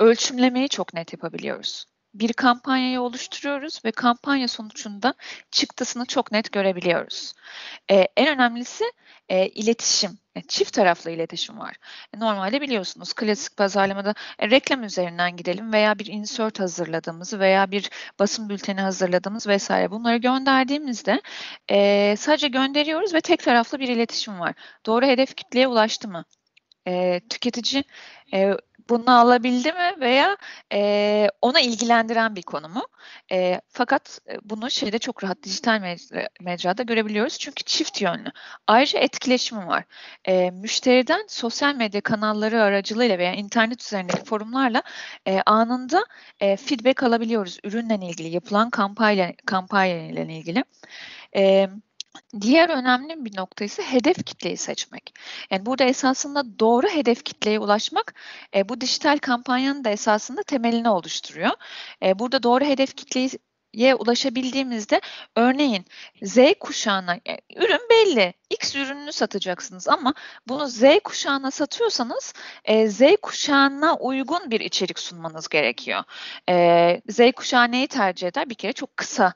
ölçümlemeyi 0.00 0.68
çok 0.68 0.94
net 0.94 1.12
yapabiliyoruz 1.12 1.86
bir 2.20 2.32
kampanyayı 2.32 3.00
oluşturuyoruz 3.00 3.84
ve 3.84 3.90
kampanya 3.90 4.48
sonucunda 4.48 5.14
çıktısını 5.50 6.06
çok 6.06 6.32
net 6.32 6.52
görebiliyoruz. 6.52 7.32
Ee, 7.90 8.08
en 8.16 8.28
önemlisi 8.28 8.84
e, 9.28 9.48
iletişim, 9.48 10.18
yani 10.34 10.46
çift 10.46 10.72
taraflı 10.72 11.10
iletişim 11.10 11.58
var. 11.58 11.76
E, 12.14 12.20
normalde 12.20 12.60
biliyorsunuz 12.60 13.12
klasik 13.12 13.56
pazarlamada 13.56 14.14
e, 14.38 14.50
reklam 14.50 14.84
üzerinden 14.84 15.36
gidelim 15.36 15.72
veya 15.72 15.98
bir 15.98 16.06
insert 16.06 16.60
hazırladığımızı 16.60 17.40
veya 17.40 17.70
bir 17.70 17.90
basın 18.18 18.48
bülteni 18.48 18.80
hazırladığımız 18.80 19.46
vesaire 19.46 19.90
bunları 19.90 20.16
gönderdiğimizde 20.16 21.22
e, 21.70 22.14
sadece 22.18 22.48
gönderiyoruz 22.48 23.14
ve 23.14 23.20
tek 23.20 23.42
taraflı 23.42 23.80
bir 23.80 23.88
iletişim 23.88 24.40
var. 24.40 24.54
Doğru 24.86 25.06
hedef 25.06 25.36
kitleye 25.36 25.68
ulaştı 25.68 26.08
mı? 26.08 26.24
E, 26.86 27.20
tüketici 27.30 27.84
e, 28.34 28.54
bunu 28.88 29.18
alabildi 29.20 29.72
mi 29.72 30.00
veya 30.00 30.36
e, 30.72 31.28
ona 31.42 31.60
ilgilendiren 31.60 32.36
bir 32.36 32.42
konu 32.42 32.68
mu? 32.68 32.82
E, 33.32 33.60
fakat 33.68 34.20
bunu 34.42 34.70
şeyde 34.70 34.98
çok 34.98 35.24
rahat 35.24 35.42
dijital 35.42 35.80
mecra, 35.80 36.28
mecrada 36.40 36.82
görebiliyoruz 36.82 37.38
çünkü 37.38 37.64
çift 37.64 38.00
yönlü. 38.00 38.32
Ayrıca 38.66 38.98
etkileşimi 38.98 39.66
var. 39.66 39.84
E, 40.24 40.50
müşteriden 40.50 41.24
sosyal 41.28 41.74
medya 41.74 42.00
kanalları 42.00 42.62
aracılığıyla 42.62 43.18
veya 43.18 43.32
internet 43.32 43.82
üzerindeki 43.82 44.24
forumlarla 44.24 44.82
e, 45.26 45.42
anında 45.46 46.04
e, 46.40 46.56
feedback 46.56 47.02
alabiliyoruz 47.02 47.58
ürünle 47.64 47.94
ilgili, 47.94 48.28
yapılan 48.28 48.70
kampanya 48.70 49.32
kampanya 49.46 50.08
ile 50.08 50.36
ilgili. 50.36 50.64
E, 51.36 51.68
Diğer 52.40 52.68
önemli 52.68 53.24
bir 53.24 53.36
nokta 53.36 53.64
ise 53.64 53.82
hedef 53.82 54.26
kitleyi 54.26 54.56
seçmek. 54.56 55.14
Yani 55.50 55.66
burada 55.66 55.84
esasında 55.84 56.58
doğru 56.58 56.88
hedef 56.88 57.24
kitleye 57.24 57.58
ulaşmak 57.58 58.14
e, 58.54 58.68
bu 58.68 58.80
dijital 58.80 59.18
kampanyanın 59.18 59.84
da 59.84 59.90
esasında 59.90 60.42
temelini 60.42 60.88
oluşturuyor. 60.88 61.50
E, 62.02 62.18
burada 62.18 62.42
doğru 62.42 62.64
hedef 62.64 62.96
kitleye 62.96 63.94
ulaşabildiğimizde 63.94 65.00
örneğin 65.36 65.84
Z 66.22 66.38
kuşağına 66.60 67.14
e, 67.14 67.38
ürün 67.56 67.88
belli. 67.90 68.34
X 68.50 68.76
ürününü 68.76 69.12
satacaksınız 69.12 69.88
ama 69.88 70.14
bunu 70.48 70.68
Z 70.68 70.82
kuşağına 71.04 71.50
satıyorsanız 71.50 72.34
e, 72.64 72.88
Z 72.88 73.02
kuşağına 73.22 73.96
uygun 73.96 74.50
bir 74.50 74.60
içerik 74.60 74.98
sunmanız 74.98 75.48
gerekiyor. 75.48 76.04
E, 76.48 77.00
Z 77.08 77.20
kuşağı 77.36 77.72
neyi 77.72 77.86
tercih 77.88 78.28
eder? 78.28 78.50
Bir 78.50 78.54
kere 78.54 78.72
çok 78.72 78.96
kısa 78.96 79.34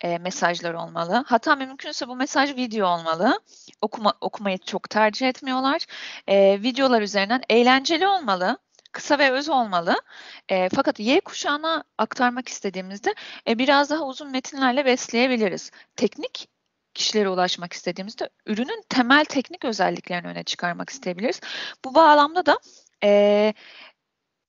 e, 0.00 0.18
mesajlar 0.18 0.74
olmalı. 0.74 1.24
Hatta 1.26 1.56
mümkünse 1.56 2.08
bu 2.08 2.16
mesaj 2.16 2.56
video 2.56 2.88
olmalı. 2.88 3.40
Okuma, 3.80 4.14
okumayı 4.20 4.58
çok 4.58 4.90
tercih 4.90 5.28
etmiyorlar. 5.28 5.86
E, 6.28 6.62
videolar 6.62 7.02
üzerinden 7.02 7.42
eğlenceli 7.48 8.06
olmalı 8.06 8.58
kısa 8.92 9.18
ve 9.18 9.30
öz 9.30 9.48
olmalı. 9.48 10.02
E, 10.48 10.68
fakat 10.68 11.00
Y 11.00 11.20
kuşağına 11.20 11.84
aktarmak 11.98 12.48
istediğimizde 12.48 13.14
e, 13.48 13.58
biraz 13.58 13.90
daha 13.90 14.06
uzun 14.06 14.30
metinlerle 14.30 14.84
besleyebiliriz. 14.84 15.70
Teknik 15.96 16.48
kişilere 16.94 17.28
ulaşmak 17.28 17.72
istediğimizde 17.72 18.28
ürünün 18.46 18.82
temel 18.88 19.24
teknik 19.24 19.64
özelliklerini 19.64 20.26
öne 20.26 20.44
çıkarmak 20.44 20.90
isteyebiliriz. 20.90 21.40
Bu 21.84 21.94
bağlamda 21.94 22.46
da 22.46 22.58
e, 23.04 23.54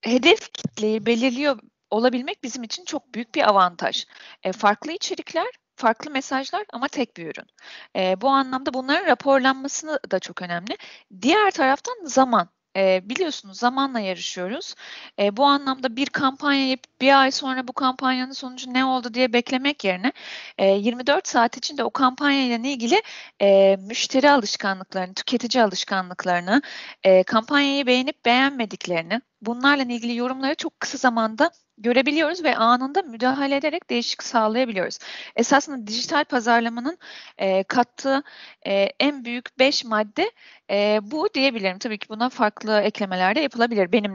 hedef 0.01 0.53
kitleyi 0.53 1.05
belirliyor 1.05 1.59
olabilmek 1.89 2.43
bizim 2.43 2.63
için 2.63 2.85
çok 2.85 3.15
büyük 3.15 3.35
bir 3.35 3.49
avantaj. 3.49 4.05
E, 4.43 4.51
farklı 4.51 4.91
içerikler, 4.91 5.47
farklı 5.75 6.11
mesajlar 6.11 6.65
ama 6.73 6.87
tek 6.87 7.17
bir 7.17 7.25
ürün. 7.25 7.47
E, 7.95 8.21
bu 8.21 8.29
anlamda 8.29 8.73
bunların 8.73 9.07
raporlanması 9.07 9.99
da 10.11 10.19
çok 10.19 10.41
önemli. 10.41 10.77
Diğer 11.21 11.51
taraftan 11.51 11.95
zaman. 12.05 12.49
E, 12.77 13.09
biliyorsunuz 13.09 13.59
zamanla 13.59 13.99
yarışıyoruz. 13.99 14.75
E, 15.19 15.37
bu 15.37 15.45
anlamda 15.45 15.95
bir 15.95 16.07
kampanya 16.07 16.67
yapıp 16.67 17.01
bir 17.01 17.21
ay 17.21 17.31
sonra 17.31 17.67
bu 17.67 17.73
kampanyanın 17.73 18.31
sonucu 18.31 18.73
ne 18.73 18.85
oldu 18.85 19.13
diye 19.13 19.33
beklemek 19.33 19.83
yerine 19.83 20.11
e, 20.57 20.67
24 20.67 21.27
saat 21.27 21.57
içinde 21.57 21.83
o 21.83 21.89
kampanyayla 21.89 22.57
ilgili 22.69 23.01
e, 23.41 23.77
müşteri 23.79 24.31
alışkanlıklarını, 24.31 25.13
tüketici 25.13 25.63
alışkanlıklarını, 25.63 26.61
e, 27.03 27.23
kampanyayı 27.23 27.87
beğenip 27.87 28.25
beğenmediklerini, 28.25 29.21
bunlarla 29.45 29.83
ilgili 29.83 30.15
yorumları 30.15 30.55
çok 30.55 30.79
kısa 30.79 30.97
zamanda 30.97 31.51
görebiliyoruz 31.77 32.43
ve 32.43 32.55
anında 32.57 33.01
müdahale 33.01 33.55
ederek 33.55 33.89
değişik 33.89 34.23
sağlayabiliyoruz. 34.23 34.99
Esasında 35.35 35.87
dijital 35.87 36.25
pazarlamanın 36.25 36.97
e, 37.37 37.63
kattığı 37.63 38.23
e, 38.67 38.73
en 38.99 39.25
büyük 39.25 39.59
beş 39.59 39.85
madde 39.85 40.31
e, 40.71 40.99
bu 41.03 41.29
diyebilirim. 41.33 41.77
Tabii 41.79 41.97
ki 41.97 42.09
buna 42.09 42.29
farklı 42.29 42.79
eklemeler 42.79 43.35
de 43.35 43.39
yapılabilir 43.39 43.91
benim 43.91 44.13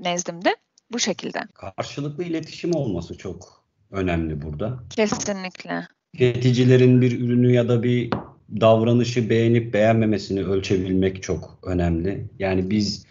nezdimde 0.00 0.56
bu 0.92 0.98
şekilde. 0.98 1.40
Karşılıklı 1.54 2.24
iletişim 2.24 2.74
olması 2.74 3.18
çok 3.18 3.64
önemli 3.90 4.42
burada. 4.42 4.78
Kesinlikle. 4.90 5.88
Tüketicilerin 6.12 7.00
bir 7.00 7.20
ürünü 7.20 7.52
ya 7.52 7.68
da 7.68 7.82
bir 7.82 8.10
davranışı 8.60 9.30
beğenip 9.30 9.74
beğenmemesini 9.74 10.44
ölçebilmek 10.44 11.22
çok 11.22 11.58
önemli. 11.62 12.28
Yani 12.38 12.70
biz 12.70 13.05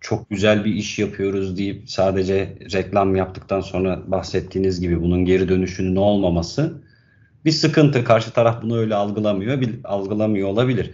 çok 0.00 0.30
güzel 0.30 0.64
bir 0.64 0.74
iş 0.74 0.98
yapıyoruz 0.98 1.58
deyip 1.58 1.90
sadece 1.90 2.58
reklam 2.72 3.16
yaptıktan 3.16 3.60
sonra 3.60 4.02
bahsettiğiniz 4.06 4.80
gibi 4.80 5.02
bunun 5.02 5.24
geri 5.24 5.48
dönüşünün 5.48 5.96
olmaması 5.96 6.82
bir 7.44 7.50
sıkıntı. 7.50 8.04
Karşı 8.04 8.30
taraf 8.30 8.62
bunu 8.62 8.78
öyle 8.78 8.94
algılamıyor, 8.94 9.60
bir, 9.60 9.70
algılamıyor 9.84 10.48
olabilir. 10.48 10.90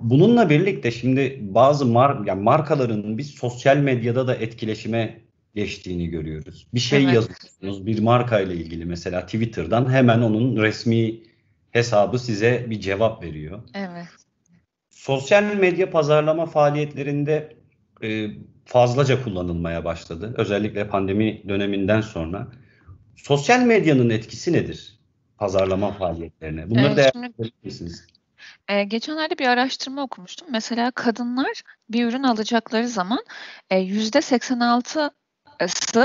Bununla 0.00 0.50
birlikte 0.50 0.90
şimdi 0.90 1.38
bazı 1.40 1.86
mar 1.86 2.26
yani 2.26 2.42
markaların 2.42 3.18
biz 3.18 3.30
sosyal 3.30 3.76
medyada 3.76 4.26
da 4.26 4.34
etkileşime 4.34 5.20
geçtiğini 5.54 6.08
görüyoruz. 6.08 6.66
Bir 6.74 6.80
şey 6.80 7.04
evet. 7.04 7.14
yazıyorsunuz 7.14 7.86
bir 7.86 7.98
marka 7.98 8.40
ile 8.40 8.54
ilgili 8.54 8.84
mesela 8.84 9.26
Twitter'dan 9.26 9.92
hemen 9.92 10.20
onun 10.20 10.62
resmi 10.62 11.20
hesabı 11.70 12.18
size 12.18 12.66
bir 12.70 12.80
cevap 12.80 13.22
veriyor. 13.22 13.60
Evet. 13.74 14.06
Sosyal 14.90 15.42
medya 15.42 15.90
pazarlama 15.90 16.46
faaliyetlerinde 16.46 17.59
e, 18.02 18.30
fazlaca 18.64 19.24
kullanılmaya 19.24 19.84
başladı. 19.84 20.34
Özellikle 20.36 20.88
pandemi 20.88 21.42
döneminden 21.48 22.00
sonra. 22.00 22.48
Sosyal 23.16 23.60
medyanın 23.60 24.10
etkisi 24.10 24.52
nedir 24.52 24.98
pazarlama 25.38 25.92
faaliyetlerine? 25.92 26.70
Bunları 26.70 26.86
evet, 26.86 26.96
değerlendirebilir 26.96 27.52
misiniz? 27.62 28.06
E, 28.68 28.84
geçenlerde 28.84 29.38
bir 29.38 29.46
araştırma 29.46 30.02
okumuştum. 30.02 30.48
Mesela 30.50 30.90
kadınlar 30.90 31.62
bir 31.88 32.06
ürün 32.06 32.22
alacakları 32.22 32.88
zaman 32.88 33.24
e, 33.70 33.76
%86 33.76 35.10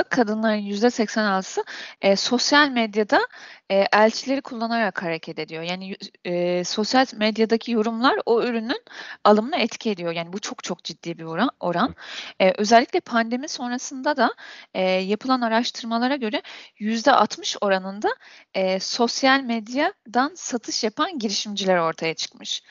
kadınların 0.09 0.61
%86'sı 0.61 1.63
e, 2.01 2.15
sosyal 2.15 2.69
medyada 2.69 3.27
e, 3.69 3.87
elçileri 3.93 4.41
kullanarak 4.41 5.03
hareket 5.03 5.39
ediyor. 5.39 5.63
Yani 5.63 5.95
e, 6.25 6.63
sosyal 6.63 7.05
medyadaki 7.17 7.71
yorumlar 7.71 8.19
o 8.25 8.43
ürünün 8.43 8.81
alımına 9.23 9.57
etki 9.57 9.89
ediyor. 9.89 10.11
Yani 10.11 10.33
bu 10.33 10.39
çok 10.39 10.63
çok 10.63 10.83
ciddi 10.83 11.17
bir 11.17 11.23
oran. 11.23 11.49
oran. 11.59 11.95
E, 12.39 12.51
özellikle 12.51 12.99
pandemi 12.99 13.47
sonrasında 13.49 14.17
da 14.17 14.33
e, 14.73 14.81
yapılan 14.81 15.41
araştırmalara 15.41 16.15
göre 16.15 16.41
%60 16.79 17.57
oranında 17.61 18.15
e, 18.53 18.79
sosyal 18.79 19.41
medyadan 19.41 20.31
satış 20.35 20.83
yapan 20.83 21.19
girişimciler 21.19 21.77
ortaya 21.77 22.13
çıkmış. 22.13 22.63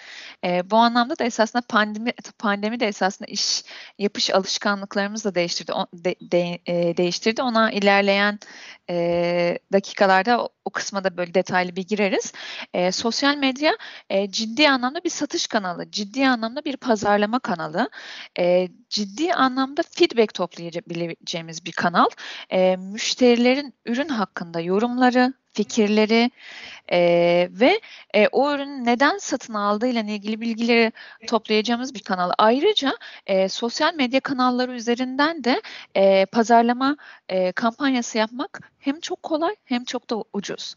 E, 0.45 0.71
bu 0.71 0.77
anlamda 0.77 1.19
da 1.19 1.25
esasında 1.25 1.63
pandemi 1.69 2.13
pandemi 2.39 2.81
de 2.81 2.87
esasında 2.87 3.27
iş 3.31 3.63
yapış 3.99 4.31
alışkanlıklarımızı 4.31 5.25
da 5.25 5.35
değiştirdi. 5.35 5.73
O, 5.73 5.87
de, 5.95 6.15
de, 6.21 6.59
e, 6.67 6.97
değiştirdi. 6.97 7.43
Ona 7.43 7.71
ilerleyen 7.71 8.39
e, 8.91 9.59
dakikalarda 9.73 10.45
o, 10.45 10.49
o 10.65 10.71
kısma 10.85 11.05
da 11.05 11.17
böyle 11.17 11.35
detaylı 11.35 11.77
bir 11.77 11.87
gireriz. 11.87 12.33
E, 12.75 12.93
sosyal 12.93 13.37
medya 13.37 13.77
e, 14.11 14.31
ciddi 14.31 14.69
anlamda 14.69 15.05
bir 15.05 15.11
satış 15.11 15.47
kanalı, 15.47 15.91
ciddi 15.91 16.29
anlamda 16.29 16.65
bir 16.65 16.77
pazarlama 16.77 17.39
kanalı, 17.39 17.91
e, 18.39 18.69
ciddi 18.91 19.35
anlamda 19.35 19.83
feedback 19.83 20.35
toplayabileceğimiz 20.35 21.65
bir 21.65 21.73
kanal. 21.73 22.09
E, 22.51 22.77
müşterilerin 22.77 23.75
ürün 23.87 24.09
hakkında 24.09 24.61
yorumları, 24.61 25.35
fikirleri 25.55 26.31
e, 26.93 26.99
ve 27.51 27.81
e, 28.15 28.29
o 28.29 28.55
ürünü 28.55 28.85
neden 28.85 29.19
satın 29.19 29.55
aldığı 29.55 29.87
ile 29.87 30.01
ilgili 30.01 30.41
bilgileri 30.41 30.93
toplayacağımız 31.27 31.95
bir 31.95 32.03
kanal. 32.03 32.31
Ayrıca 32.39 32.93
e, 33.27 33.49
sosyal 33.49 33.95
medya 33.95 34.21
kanalları 34.21 34.73
üzerinden 34.73 35.45
de 35.45 35.63
e, 35.95 36.27
pazarlama 36.27 36.97
e, 37.29 37.53
kampanyası 37.53 38.19
yapmak 38.19 38.73
hem 38.79 39.01
çok 39.01 39.23
kolay 39.23 39.57
hem 39.65 39.85
çok 39.85 40.11
da 40.11 40.25
ucuz. 40.33 40.75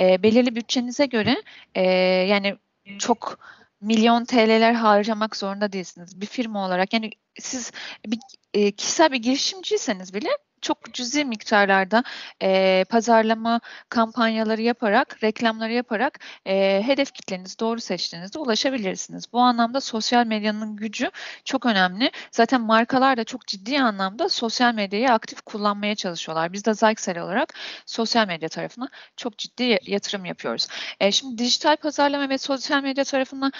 E, 0.00 0.22
belirli 0.22 0.56
bütçenize 0.56 1.06
göre 1.06 1.42
e, 1.74 1.82
yani 2.28 2.56
çok 2.98 3.38
milyon 3.80 4.24
TL'ler 4.24 4.72
harcamak 4.72 5.36
zorunda 5.36 5.72
değilsiniz. 5.72 6.20
Bir 6.20 6.26
firma 6.26 6.66
olarak 6.66 6.92
yani 6.92 7.10
siz 7.38 7.72
bir 8.06 8.18
e, 8.54 8.72
kişisel 8.72 9.12
bir 9.12 9.16
girişimciyseniz 9.16 10.14
bile 10.14 10.28
çok 10.62 10.94
cüzi 10.94 11.24
miktarlarda 11.24 12.04
e, 12.42 12.84
pazarlama 12.88 13.60
kampanyaları 13.88 14.62
yaparak, 14.62 15.22
reklamları 15.22 15.72
yaparak 15.72 16.18
e, 16.46 16.82
hedef 16.86 17.12
kitlenizi 17.12 17.58
doğru 17.58 17.80
seçtiğinizde 17.80 18.38
ulaşabilirsiniz. 18.38 19.32
Bu 19.32 19.40
anlamda 19.40 19.80
sosyal 19.80 20.26
medyanın 20.26 20.76
gücü 20.76 21.10
çok 21.44 21.66
önemli. 21.66 22.10
Zaten 22.32 22.60
markalar 22.60 23.16
da 23.16 23.24
çok 23.24 23.46
ciddi 23.46 23.80
anlamda 23.80 24.28
sosyal 24.28 24.74
medyayı 24.74 25.10
aktif 25.12 25.40
kullanmaya 25.42 25.94
çalışıyorlar. 25.94 26.52
Biz 26.52 26.64
de 26.64 26.74
Zyxel 26.74 27.18
olarak 27.18 27.54
sosyal 27.86 28.26
medya 28.26 28.48
tarafına 28.48 28.88
çok 29.16 29.38
ciddi 29.38 29.78
yatırım 29.86 30.24
yapıyoruz. 30.24 30.68
E, 31.00 31.12
şimdi 31.12 31.38
dijital 31.38 31.76
pazarlama 31.76 32.28
ve 32.28 32.38
sosyal 32.38 32.82
medya 32.82 33.04
tarafından 33.04 33.52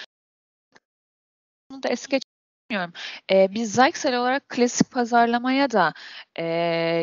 bunu 1.71 1.83
da 1.83 1.89
es 1.89 2.07
geçmiyorum. 2.71 2.93
E, 3.31 3.55
biz 3.55 3.73
Zyxel 3.75 4.17
olarak 4.21 4.49
klasik 4.49 4.91
pazarlamaya 4.91 5.71
da 5.71 5.93
e, 6.39 6.45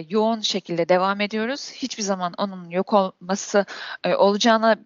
yoğun 0.09 0.41
şekilde 0.41 0.89
devam 0.89 1.21
ediyoruz. 1.21 1.71
Hiçbir 1.71 2.03
zaman 2.03 2.33
onun 2.37 2.69
yok 2.69 2.93
olması 2.93 3.65
e, 4.03 4.15
olacağına 4.15 4.77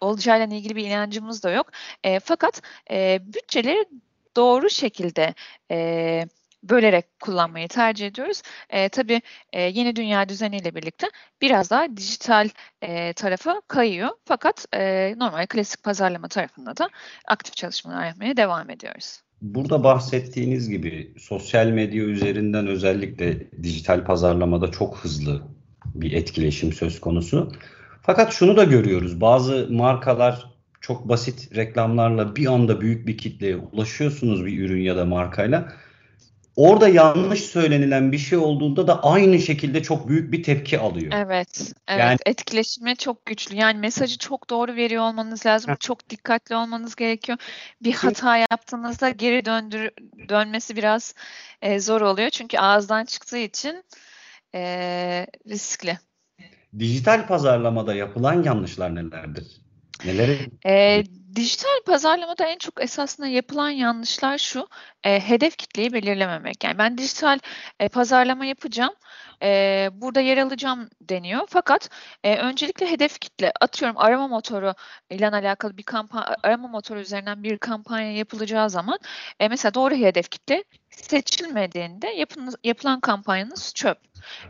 olacağıyla 0.00 0.46
ilgili 0.46 0.76
bir 0.76 0.86
inancımız 0.86 1.42
da 1.44 1.50
yok. 1.50 1.70
E, 2.04 2.20
fakat 2.20 2.62
e, 2.90 3.20
bütçeleri 3.22 3.84
doğru 4.36 4.70
şekilde 4.70 5.34
e, 5.70 6.26
bölerek 6.62 7.20
kullanmayı 7.20 7.68
tercih 7.68 8.06
ediyoruz. 8.06 8.42
E, 8.70 8.88
tabii 8.88 9.22
e, 9.52 9.60
yeni 9.62 9.96
dünya 9.96 10.28
düzeniyle 10.28 10.74
birlikte 10.74 11.10
biraz 11.42 11.70
daha 11.70 11.96
dijital 11.96 12.48
e, 12.82 13.12
tarafa 13.12 13.62
kayıyor. 13.68 14.10
Fakat 14.24 14.66
e, 14.74 15.14
normal 15.18 15.46
klasik 15.46 15.82
pazarlama 15.82 16.28
tarafında 16.28 16.76
da 16.76 16.90
aktif 17.28 17.56
çalışmalar 17.56 18.06
yapmaya 18.06 18.36
devam 18.36 18.70
ediyoruz. 18.70 19.23
Burada 19.44 19.84
bahsettiğiniz 19.84 20.68
gibi 20.68 21.12
sosyal 21.18 21.66
medya 21.66 22.04
üzerinden 22.04 22.66
özellikle 22.66 23.50
dijital 23.62 24.04
pazarlamada 24.04 24.70
çok 24.70 24.96
hızlı 24.96 25.42
bir 25.94 26.12
etkileşim 26.12 26.72
söz 26.72 27.00
konusu. 27.00 27.52
Fakat 28.02 28.32
şunu 28.32 28.56
da 28.56 28.64
görüyoruz. 28.64 29.20
Bazı 29.20 29.68
markalar 29.70 30.50
çok 30.80 31.08
basit 31.08 31.56
reklamlarla 31.56 32.36
bir 32.36 32.46
anda 32.46 32.80
büyük 32.80 33.06
bir 33.06 33.18
kitleye 33.18 33.56
ulaşıyorsunuz 33.56 34.46
bir 34.46 34.58
ürün 34.58 34.82
ya 34.82 34.96
da 34.96 35.04
markayla 35.04 35.72
orada 36.56 36.88
yanlış 36.88 37.40
söylenilen 37.40 38.12
bir 38.12 38.18
şey 38.18 38.38
olduğunda 38.38 38.86
da 38.86 39.02
aynı 39.02 39.38
şekilde 39.38 39.82
çok 39.82 40.08
büyük 40.08 40.32
bir 40.32 40.42
tepki 40.42 40.78
alıyor. 40.78 41.12
Evet, 41.16 41.72
evet. 41.88 42.00
Yani, 42.00 42.18
etkileşimi 42.26 42.96
çok 42.96 43.26
güçlü. 43.26 43.56
Yani 43.56 43.78
mesajı 43.78 44.18
çok 44.18 44.50
doğru 44.50 44.76
veriyor 44.76 45.02
olmanız 45.02 45.46
lazım. 45.46 45.70
Heh. 45.70 45.76
Çok 45.80 46.10
dikkatli 46.10 46.56
olmanız 46.56 46.94
gerekiyor. 46.94 47.38
Bir 47.82 47.92
hata 47.92 48.36
yaptığınızda 48.36 49.10
geri 49.10 49.44
döndür 49.44 49.90
dönmesi 50.28 50.76
biraz 50.76 51.14
e, 51.62 51.80
zor 51.80 52.00
oluyor. 52.00 52.30
Çünkü 52.30 52.58
ağızdan 52.58 53.04
çıktığı 53.04 53.38
için 53.38 53.84
e, 54.54 54.60
riskli. 55.48 55.98
Dijital 56.78 57.26
pazarlamada 57.26 57.94
yapılan 57.94 58.42
yanlışlar 58.42 58.94
nelerdir? 58.94 59.60
Neleri? 60.04 60.38
E, 60.66 61.02
dijital 61.36 61.80
pazarlamada 61.86 62.46
en 62.46 62.58
çok 62.58 62.82
esasında 62.82 63.26
yapılan 63.26 63.70
yanlışlar 63.70 64.38
şu, 64.38 64.68
e, 65.04 65.20
hedef 65.20 65.56
kitleyi 65.56 65.92
belirlememek. 65.92 66.64
Yani 66.64 66.78
ben 66.78 66.98
dijital 66.98 67.38
e, 67.80 67.88
pazarlama 67.88 68.44
yapacağım, 68.46 68.94
e, 69.42 69.88
burada 69.92 70.20
yer 70.20 70.38
alacağım 70.38 70.88
deniyor. 71.00 71.42
Fakat 71.48 71.90
e, 72.24 72.36
öncelikle 72.36 72.90
hedef 72.90 73.18
kitle, 73.20 73.52
atıyorum 73.60 73.98
arama 73.98 74.28
motoru 74.28 74.74
ile 75.10 75.28
alakalı 75.28 75.76
bir 75.76 75.82
kampanya, 75.82 76.36
arama 76.42 76.68
motoru 76.68 77.00
üzerinden 77.00 77.42
bir 77.42 77.58
kampanya 77.58 78.12
yapılacağı 78.12 78.70
zaman 78.70 78.98
e, 79.40 79.48
mesela 79.48 79.74
doğru 79.74 79.94
hedef 79.94 80.30
kitle 80.30 80.64
seçilmediğinde 80.90 82.08
yapın, 82.08 82.54
yapılan 82.64 83.00
kampanyanız 83.00 83.72
çöp. 83.74 83.98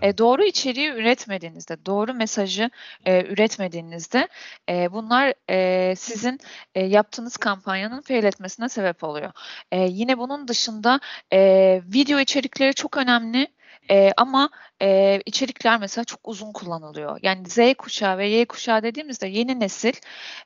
E, 0.02 0.18
doğru 0.18 0.44
içeriği 0.44 0.88
üretmediğinizde, 0.88 1.86
doğru 1.86 2.14
mesajı 2.14 2.70
e, 3.06 3.24
üretmediğinizde 3.24 4.28
e, 4.68 4.92
bunlar 4.92 5.34
e, 5.50 5.96
sizin 5.96 6.40
e, 6.74 6.84
yaptığınız 6.84 7.36
kampanyanın 7.36 8.00
fail 8.00 8.24
etmesine 8.24 8.68
sebep 8.68 9.04
oluyor. 9.04 9.32
E, 9.72 9.80
yine 9.80 10.18
bunun 10.18 10.48
dışında 10.48 11.00
e, 11.32 11.80
video 11.94 12.18
içerikleri 12.20 12.74
çok 12.74 12.96
önemli. 12.96 13.48
E, 13.90 14.12
ama 14.16 14.50
e, 14.82 15.20
içerikler 15.26 15.80
mesela 15.80 16.04
çok 16.04 16.20
uzun 16.24 16.52
kullanılıyor. 16.52 17.18
Yani 17.22 17.48
Z 17.48 17.58
kuşağı 17.78 18.18
ve 18.18 18.28
Y 18.28 18.44
kuşağı 18.46 18.82
dediğimizde 18.82 19.26
yeni 19.28 19.60
nesil 19.60 19.92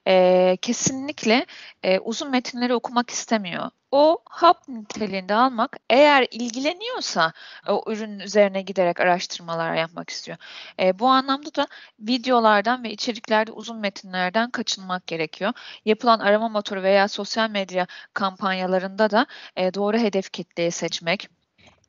e, 0.06 0.56
kesinlikle 0.62 1.46
e, 1.82 1.98
uzun 1.98 2.30
metinleri 2.30 2.74
okumak 2.74 3.10
istemiyor. 3.10 3.70
O 3.90 4.18
hap 4.30 4.68
niteliğinde 4.68 5.34
almak 5.34 5.76
eğer 5.90 6.26
ilgileniyorsa 6.30 7.32
o 7.68 7.84
ürünün 7.86 8.18
üzerine 8.18 8.62
giderek 8.62 9.00
araştırmalar 9.00 9.74
yapmak 9.74 10.10
istiyor. 10.10 10.38
E, 10.80 10.98
bu 10.98 11.08
anlamda 11.08 11.54
da 11.54 11.66
videolardan 12.00 12.84
ve 12.84 12.90
içeriklerde 12.90 13.52
uzun 13.52 13.78
metinlerden 13.80 14.50
kaçınmak 14.50 15.06
gerekiyor. 15.06 15.52
Yapılan 15.84 16.18
arama 16.18 16.48
motoru 16.48 16.82
veya 16.82 17.08
sosyal 17.08 17.50
medya 17.50 17.86
kampanyalarında 18.14 19.10
da 19.10 19.26
e, 19.56 19.74
doğru 19.74 19.98
hedef 19.98 20.32
kitleyi 20.32 20.70
seçmek, 20.70 21.28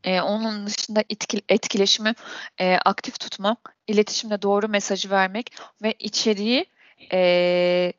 e, 0.03 0.21
onun 0.21 0.67
dışında 0.67 1.03
etkil, 1.09 1.39
etkileşimi 1.49 2.13
e, 2.57 2.75
aktif 2.85 3.19
tutmak, 3.19 3.75
iletişimde 3.87 4.41
doğru 4.41 4.67
mesajı 4.67 5.09
vermek 5.09 5.53
ve 5.83 5.93
içeriği 5.99 6.65
e, 7.13 7.93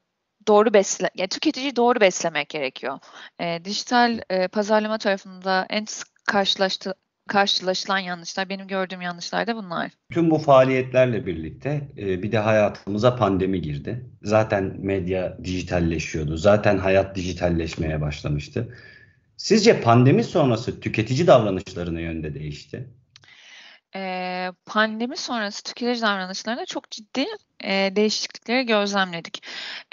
doğru 0.49 0.75
besle, 0.75 1.11
yani 1.15 1.29
tüketiciyi 1.29 1.77
doğru 1.77 2.01
beslemek 2.01 2.49
gerekiyor. 2.49 2.99
E, 3.41 3.65
dijital 3.65 4.21
e, 4.31 4.49
pazarlama 4.49 4.99
tarafında 4.99 5.67
en 5.71 5.85
sık 5.85 6.09
karşılaştı, 6.27 6.95
karşılaşılan 7.29 7.99
yanlışlar, 7.99 8.49
benim 8.49 8.67
gördüğüm 8.67 9.01
yanlışlar 9.01 9.47
da 9.47 9.57
bunlar. 9.57 9.91
Tüm 10.13 10.31
bu 10.31 10.39
faaliyetlerle 10.39 11.27
birlikte 11.27 11.89
e, 11.99 12.23
bir 12.23 12.33
de 12.33 12.39
hayatımıza 12.39 13.17
pandemi 13.17 13.61
girdi. 13.63 14.07
Zaten 14.23 14.75
medya 14.79 15.39
dijitalleşiyordu. 15.45 16.37
Zaten 16.37 16.79
hayat 16.79 17.17
dijitalleşmeye 17.17 18.01
başlamıştı. 18.01 18.75
Sizce 19.41 19.81
pandemi 19.81 20.25
sonrası 20.25 20.81
tüketici 20.81 21.27
davranışları 21.27 21.95
ne 21.95 22.03
yönde 22.03 22.35
değişti? 22.35 22.89
Ee, 23.97 24.49
pandemi 24.67 25.17
sonrası 25.17 25.63
tüketici 25.63 26.03
davranışlarında 26.03 26.67
çok 26.67 26.91
ciddi 26.91 27.27
e, 27.65 27.93
değişiklikleri 27.97 28.67
gözlemledik. 28.67 29.43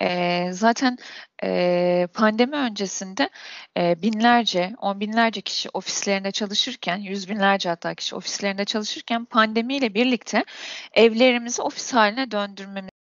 E, 0.02 0.50
zaten 0.52 0.98
e, 1.44 2.08
pandemi 2.14 2.56
öncesinde 2.56 3.30
e, 3.78 4.02
binlerce, 4.02 4.76
on 4.82 5.00
binlerce 5.00 5.42
kişi 5.42 5.70
ofislerinde 5.74 6.32
çalışırken, 6.32 6.98
yüz 6.98 7.30
binlerce 7.30 7.70
hatta 7.70 7.96
kişi 7.96 8.16
ofislerinde 8.16 8.66
çalışırken 8.66 9.26
pandemiyle 9.26 9.94
birlikte 9.94 10.46
evlerimizi 10.94 11.62
ofis 11.62 11.94
haline 11.94 12.32
döndürmemiz 12.32 12.97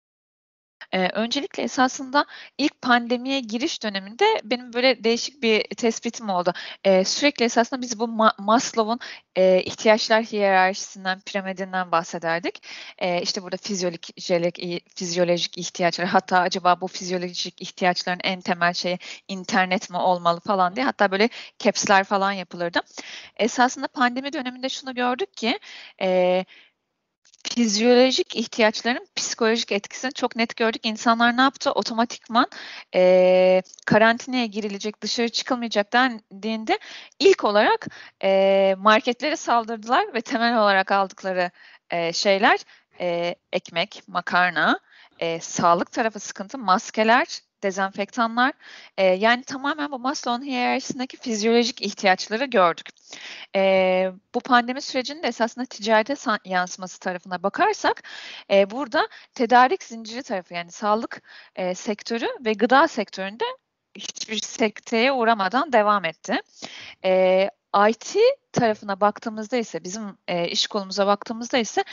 Eee, 0.97 1.10
öncelikle 1.13 1.63
esasında 1.63 2.25
ilk 2.57 2.81
pandemiye 2.81 3.39
giriş 3.39 3.83
döneminde 3.83 4.25
benim 4.43 4.73
böyle 4.73 5.03
değişik 5.03 5.43
bir 5.43 5.63
tespitim 5.77 6.29
oldu. 6.29 6.53
Eee, 6.86 7.03
sürekli 7.05 7.45
esasında 7.45 7.81
biz 7.81 7.99
bu 7.99 8.07
Ma 8.07 8.33
Maslow'un 8.39 8.99
eee, 9.38 9.63
ihtiyaçlar 9.65 10.23
hiyerarşisinden, 10.23 11.21
piramidinden 11.25 11.91
bahsederdik. 11.91 12.63
Eee, 13.01 13.19
işte 13.23 13.43
burada 13.43 13.57
fizyolojik, 13.57 14.19
fizyolojik 14.95 15.57
ihtiyaçlar, 15.57 16.07
hatta 16.07 16.39
acaba 16.39 16.81
bu 16.81 16.88
fizyolojik 16.88 17.62
ihtiyaçların 17.62 18.19
en 18.23 18.41
temel 18.41 18.73
şeyi 18.73 18.99
internet 19.27 19.89
mi 19.89 19.97
olmalı 19.97 20.39
falan 20.39 20.75
diye 20.75 20.86
hatta 20.86 21.12
böyle 21.12 21.29
caps'ler 21.60 22.03
falan 22.03 22.31
yapılırdı. 22.31 22.79
Esasında 23.38 23.88
pandemi 23.88 24.33
döneminde 24.33 24.69
şunu 24.69 24.95
gördük 24.95 25.38
ki 25.38 25.60
eee 26.01 26.45
fizyolojik 27.49 28.36
ihtiyaçların 28.36 29.07
psikolojik 29.15 29.71
etkisini 29.71 30.12
çok 30.13 30.36
net 30.36 30.55
gördük. 30.55 30.86
İnsanlar 30.86 31.38
ne 31.38 31.41
yaptı? 31.41 31.71
Otomatikman 31.71 32.47
e, 32.95 33.62
karantinaya 33.86 34.45
girilecek, 34.45 35.01
dışarı 35.01 35.29
çıkılmayacak 35.29 35.93
dendiğinde 35.93 36.79
ilk 37.19 37.43
olarak 37.43 37.88
e, 38.23 38.75
marketlere 38.77 39.36
saldırdılar 39.36 40.13
ve 40.13 40.21
temel 40.21 40.57
olarak 40.57 40.91
aldıkları 40.91 41.51
e, 41.89 42.13
şeyler 42.13 42.60
e, 42.99 43.36
ekmek, 43.53 44.01
makarna, 44.07 44.79
e, 45.19 45.39
sağlık 45.39 45.91
tarafı 45.91 46.19
sıkıntı, 46.19 46.57
maskeler, 46.57 47.41
dezenfektanlar. 47.63 48.54
E, 48.98 49.04
yani 49.06 49.43
tamamen 49.43 49.91
bu 49.91 50.00
Maslow'un 50.00 50.46
hiyerarşisindeki 50.46 51.17
fizyolojik 51.17 51.82
ihtiyaçları 51.82 52.46
gördük. 52.46 52.89
E, 53.56 54.12
bu 54.36 54.39
pandemi 54.39 54.82
sürecinin 54.82 55.24
de 55.24 55.28
esasında 55.28 55.65
ticarete 55.65 56.15
yansıması 56.46 57.00
tarafına 57.00 57.43
bakarsak 57.43 58.04
e, 58.52 58.72
burada 58.72 59.08
tedarik 59.34 59.84
zinciri 59.84 60.24
tarafı 60.24 60.54
yani 60.54 60.72
sağlık 60.72 61.22
e, 61.56 61.76
sektörü 61.76 62.28
ve 62.46 62.54
gıda 62.54 62.88
sektöründe 62.88 63.46
hiçbir 63.96 64.38
sekteye 64.38 65.12
uğramadan 65.12 65.74
devam 65.74 66.06
etti. 66.06 66.41
E, 67.06 67.50
IT 67.89 68.15
tarafına 68.51 69.01
baktığımızda 69.01 69.58
ise 69.58 69.84
bizim 69.84 70.17
e, 70.27 70.47
iş 70.47 70.67
kolumuza 70.67 71.08
baktığımızda 71.08 71.58
ise 71.58 71.84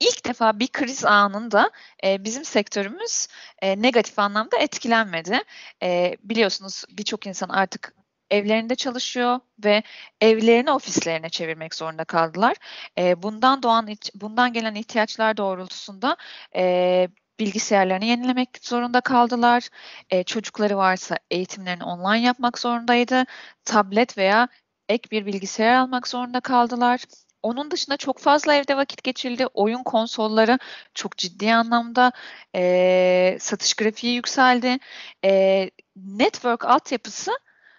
ilk 0.00 0.26
defa 0.26 0.58
bir 0.58 0.68
kriz 0.68 1.04
anında 1.04 1.70
e, 2.04 2.24
bizim 2.24 2.44
sektörümüz 2.44 3.28
e, 3.62 3.82
negatif 3.82 4.18
anlamda 4.18 4.58
etkilenmedi. 4.58 5.40
E, 5.82 6.16
biliyorsunuz 6.22 6.84
birçok 6.90 7.26
insan 7.26 7.48
artık 7.48 7.94
evlerinde 8.30 8.74
çalışıyor 8.74 9.40
ve 9.64 9.82
evlerini 10.20 10.70
ofislerine 10.70 11.28
çevirmek 11.28 11.74
zorunda 11.74 12.04
kaldılar. 12.04 12.56
E, 12.98 13.22
bundan 13.22 13.62
doğan 13.62 13.88
bundan 14.14 14.52
gelen 14.52 14.74
ihtiyaçlar 14.74 15.36
doğrultusunda 15.36 16.16
e, 16.56 17.08
bilgisayarlarını 17.40 18.04
yenilemek 18.04 18.48
zorunda 18.62 19.00
kaldılar. 19.00 19.68
E, 20.10 20.24
çocukları 20.24 20.76
varsa 20.76 21.16
eğitimlerini 21.30 21.84
online 21.84 22.26
yapmak 22.26 22.58
zorundaydı. 22.58 23.24
Tablet 23.64 24.18
veya 24.18 24.48
ek 24.88 25.10
bir 25.10 25.26
bilgisayar 25.26 25.74
almak 25.74 26.08
zorunda 26.08 26.40
kaldılar. 26.40 27.00
Onun 27.42 27.70
dışında 27.70 27.96
çok 27.96 28.18
fazla 28.18 28.54
evde 28.54 28.76
vakit 28.76 29.04
geçirildi. 29.04 29.46
Oyun 29.46 29.82
konsolları 29.82 30.58
çok 30.94 31.16
ciddi 31.16 31.54
anlamda 31.54 32.12
e, 32.54 33.36
satış 33.40 33.74
grafiği 33.74 34.14
yükseldi. 34.14 34.78
E, 35.24 35.70
network 35.96 36.64
altyapısı 36.64 37.32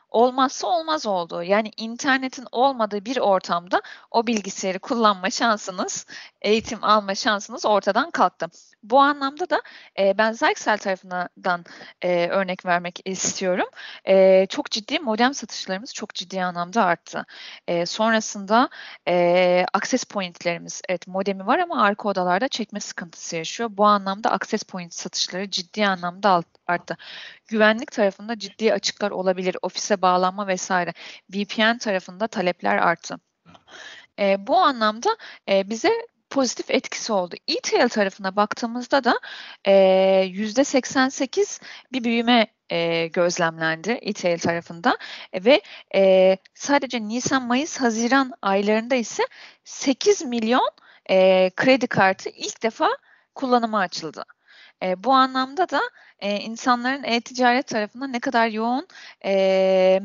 olmazsa 0.10 0.68
olmaz 0.68 1.06
oldu. 1.08 1.44
Yani 1.44 1.72
internetin 1.78 2.46
olmadığı 2.52 3.06
bir 3.06 3.18
ortamda 3.18 3.82
o 4.12 4.28
bilgisayarı 4.28 4.80
kullanma 4.80 5.30
şansınız, 5.30 6.06
eğitim 6.46 6.84
alma 6.84 7.16
şansınız 7.16 7.66
ortadan 7.66 8.12
kalktı. 8.12 8.48
Bu 8.84 9.00
anlamda 9.00 9.50
da 9.50 9.62
e, 10.00 10.18
ben 10.18 10.32
Zyxel 10.32 10.78
tarafından 10.78 11.66
e, 12.02 12.28
örnek 12.28 12.66
vermek 12.66 13.00
istiyorum. 13.06 13.68
E, 14.08 14.46
çok 14.50 14.72
ciddi 14.72 15.00
modem 15.00 15.34
satışlarımız 15.34 15.94
çok 15.94 16.14
ciddi 16.14 16.44
anlamda 16.44 16.84
arttı. 16.86 17.26
E, 17.68 17.86
sonrasında 17.86 18.70
e, 19.08 19.66
access 19.74 20.04
pointlerimiz, 20.04 20.82
evet 20.90 21.08
modemi 21.08 21.48
var 21.48 21.60
ama 21.60 21.84
arka 21.84 22.10
odalarda 22.10 22.48
çekme 22.48 22.80
sıkıntısı 22.80 23.36
yaşıyor. 23.36 23.70
Bu 23.74 23.86
anlamda 23.86 24.32
access 24.32 24.64
point 24.64 24.94
satışları 24.94 25.50
ciddi 25.52 25.88
anlamda 25.88 26.44
arttı. 26.68 26.98
Güvenlik 27.48 27.92
tarafında 27.92 28.40
ciddi 28.40 28.74
açıklar 28.74 29.12
olabilir. 29.12 29.58
Ofise 29.62 30.02
bağlanma 30.02 30.48
vesaire. 30.48 30.94
VPN 31.30 31.78
tarafında 31.78 32.28
talepler 32.28 32.78
arttı. 32.78 33.20
E, 34.20 34.48
bu 34.48 34.58
anlamda 34.58 35.18
e, 35.50 35.70
bize 35.70 35.92
pozitif 36.36 36.72
etkisi 36.72 37.14
oldu. 37.14 37.36
E-tail 37.48 37.90
tarafına 37.90 38.36
baktığımızda 38.36 39.04
da 39.04 39.20
yüzde 40.26 40.64
88 40.64 41.60
bir 41.94 42.04
büyüme 42.04 42.48
e, 42.70 43.08
gözlemlendi 43.08 43.92
e-tail 44.02 44.40
tarafında 44.40 44.98
e, 45.34 45.46
ve 45.46 45.62
e, 45.96 46.38
sadece 46.54 47.08
Nisan, 47.08 47.44
Mayıs, 47.44 47.78
Haziran 47.78 48.34
aylarında 48.42 48.96
ise 48.96 49.24
8 49.64 50.22
milyon 50.22 50.70
e, 51.10 51.50
kredi 51.56 51.88
kartı 51.88 52.30
ilk 52.30 52.64
defa 52.64 52.90
kullanıma 53.36 53.80
açıldı. 53.80 54.24
E, 54.84 55.04
bu 55.04 55.14
anlamda 55.14 55.70
da 55.70 55.82
e, 56.20 56.40
insanların 56.40 57.04
e-ticaret 57.04 57.68
tarafında 57.68 58.08
ne 58.08 58.20
kadar 58.20 58.48
yoğun 58.48 58.88
e, 59.26 60.02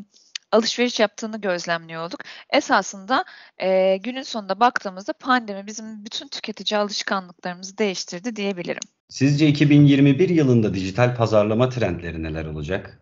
alışveriş 0.52 1.00
yaptığını 1.00 1.40
gözlemliyorduk. 1.40 2.20
Esasında 2.50 3.24
e, 3.58 3.96
günün 3.96 4.22
sonunda 4.22 4.60
baktığımızda 4.60 5.12
pandemi 5.12 5.66
bizim 5.66 6.04
bütün 6.04 6.28
tüketici 6.28 6.78
alışkanlıklarımızı 6.78 7.78
değiştirdi 7.78 8.36
diyebilirim. 8.36 8.82
Sizce 9.08 9.46
2021 9.46 10.28
yılında 10.28 10.74
dijital 10.74 11.16
pazarlama 11.16 11.68
trendleri 11.68 12.22
neler 12.22 12.44
olacak? 12.44 13.00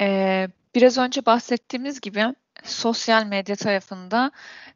Ee, 0.00 0.48
biraz 0.74 0.98
önce 0.98 1.26
bahsettiğimiz 1.26 2.00
gibi 2.00 2.24
sosyal 2.64 3.26
medya 3.26 3.56
tarafında 3.56 4.30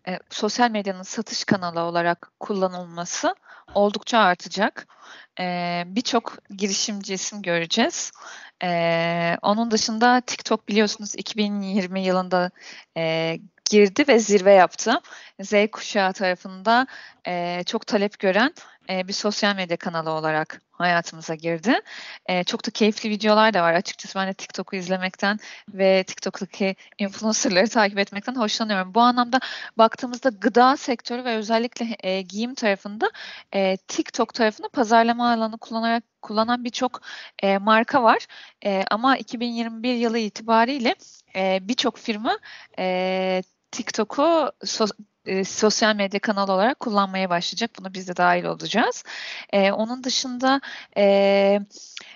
e, 0.08 0.18
sosyal 0.30 0.70
medyanın 0.70 1.02
satış 1.02 1.44
kanalı 1.44 1.80
olarak 1.80 2.32
kullanılması 2.40 3.34
oldukça 3.74 4.18
artacak. 4.18 4.86
E, 5.40 5.82
Birçok 5.86 6.38
girişimci 6.50 7.14
isim 7.14 7.42
göreceğiz. 7.42 8.12
E, 8.62 9.36
onun 9.42 9.70
dışında 9.70 10.20
TikTok 10.20 10.68
biliyorsunuz 10.68 11.14
2020 11.14 12.00
yılında 12.00 12.50
e, 12.96 13.36
girdi 13.70 14.04
ve 14.08 14.18
zirve 14.18 14.52
yaptı. 14.52 15.00
Z 15.40 15.52
kuşağı 15.72 16.12
tarafında 16.12 16.86
e, 17.26 17.62
çok 17.66 17.86
talep 17.86 18.18
gören 18.18 18.54
e, 18.90 19.08
bir 19.08 19.12
sosyal 19.12 19.56
medya 19.56 19.76
kanalı 19.76 20.10
olarak 20.10 20.60
hayatımıza 20.72 21.34
girdi. 21.34 21.80
E, 22.26 22.44
çok 22.44 22.66
da 22.66 22.70
keyifli 22.70 23.10
videolar 23.10 23.54
da 23.54 23.62
var. 23.62 23.74
Açıkçası 23.74 24.18
ben 24.18 24.28
de 24.28 24.34
TikTok'u 24.34 24.76
izlemekten 24.76 25.38
ve 25.68 26.04
TikTok'taki 26.04 26.76
influencerları 26.98 27.68
takip 27.70 27.98
etmekten 27.98 28.34
hoşlanıyorum. 28.34 28.94
Bu 28.94 29.00
anlamda 29.00 29.40
baktığımızda 29.78 30.28
gıda 30.28 30.76
sektörü 30.76 31.24
ve 31.24 31.36
özellikle 31.36 31.96
e, 32.00 32.22
giyim 32.22 32.54
tarafında 32.54 33.10
TikTok 33.88 34.34
tarafında 34.34 34.68
pazarlama 34.68 35.32
alanı 35.32 35.58
kullanarak 35.58 36.04
kullanan 36.22 36.64
birçok 36.64 37.00
marka 37.60 38.02
var. 38.02 38.26
Ama 38.90 39.16
2021 39.16 39.94
yılı 39.94 40.18
itibariyle 40.18 40.94
e, 41.36 41.58
birçok 41.62 41.98
firma 41.98 42.38
TikTok'u 43.70 44.52
e, 45.28 45.44
sosyal 45.44 45.96
medya 45.96 46.20
kanalı 46.20 46.52
olarak 46.52 46.80
kullanmaya 46.80 47.30
başlayacak. 47.30 47.70
Buna 47.78 47.94
biz 47.94 48.08
de 48.08 48.16
dahil 48.16 48.44
olacağız. 48.44 49.04
E, 49.52 49.72
onun 49.72 50.04
dışında 50.04 50.60
e, 50.96 51.60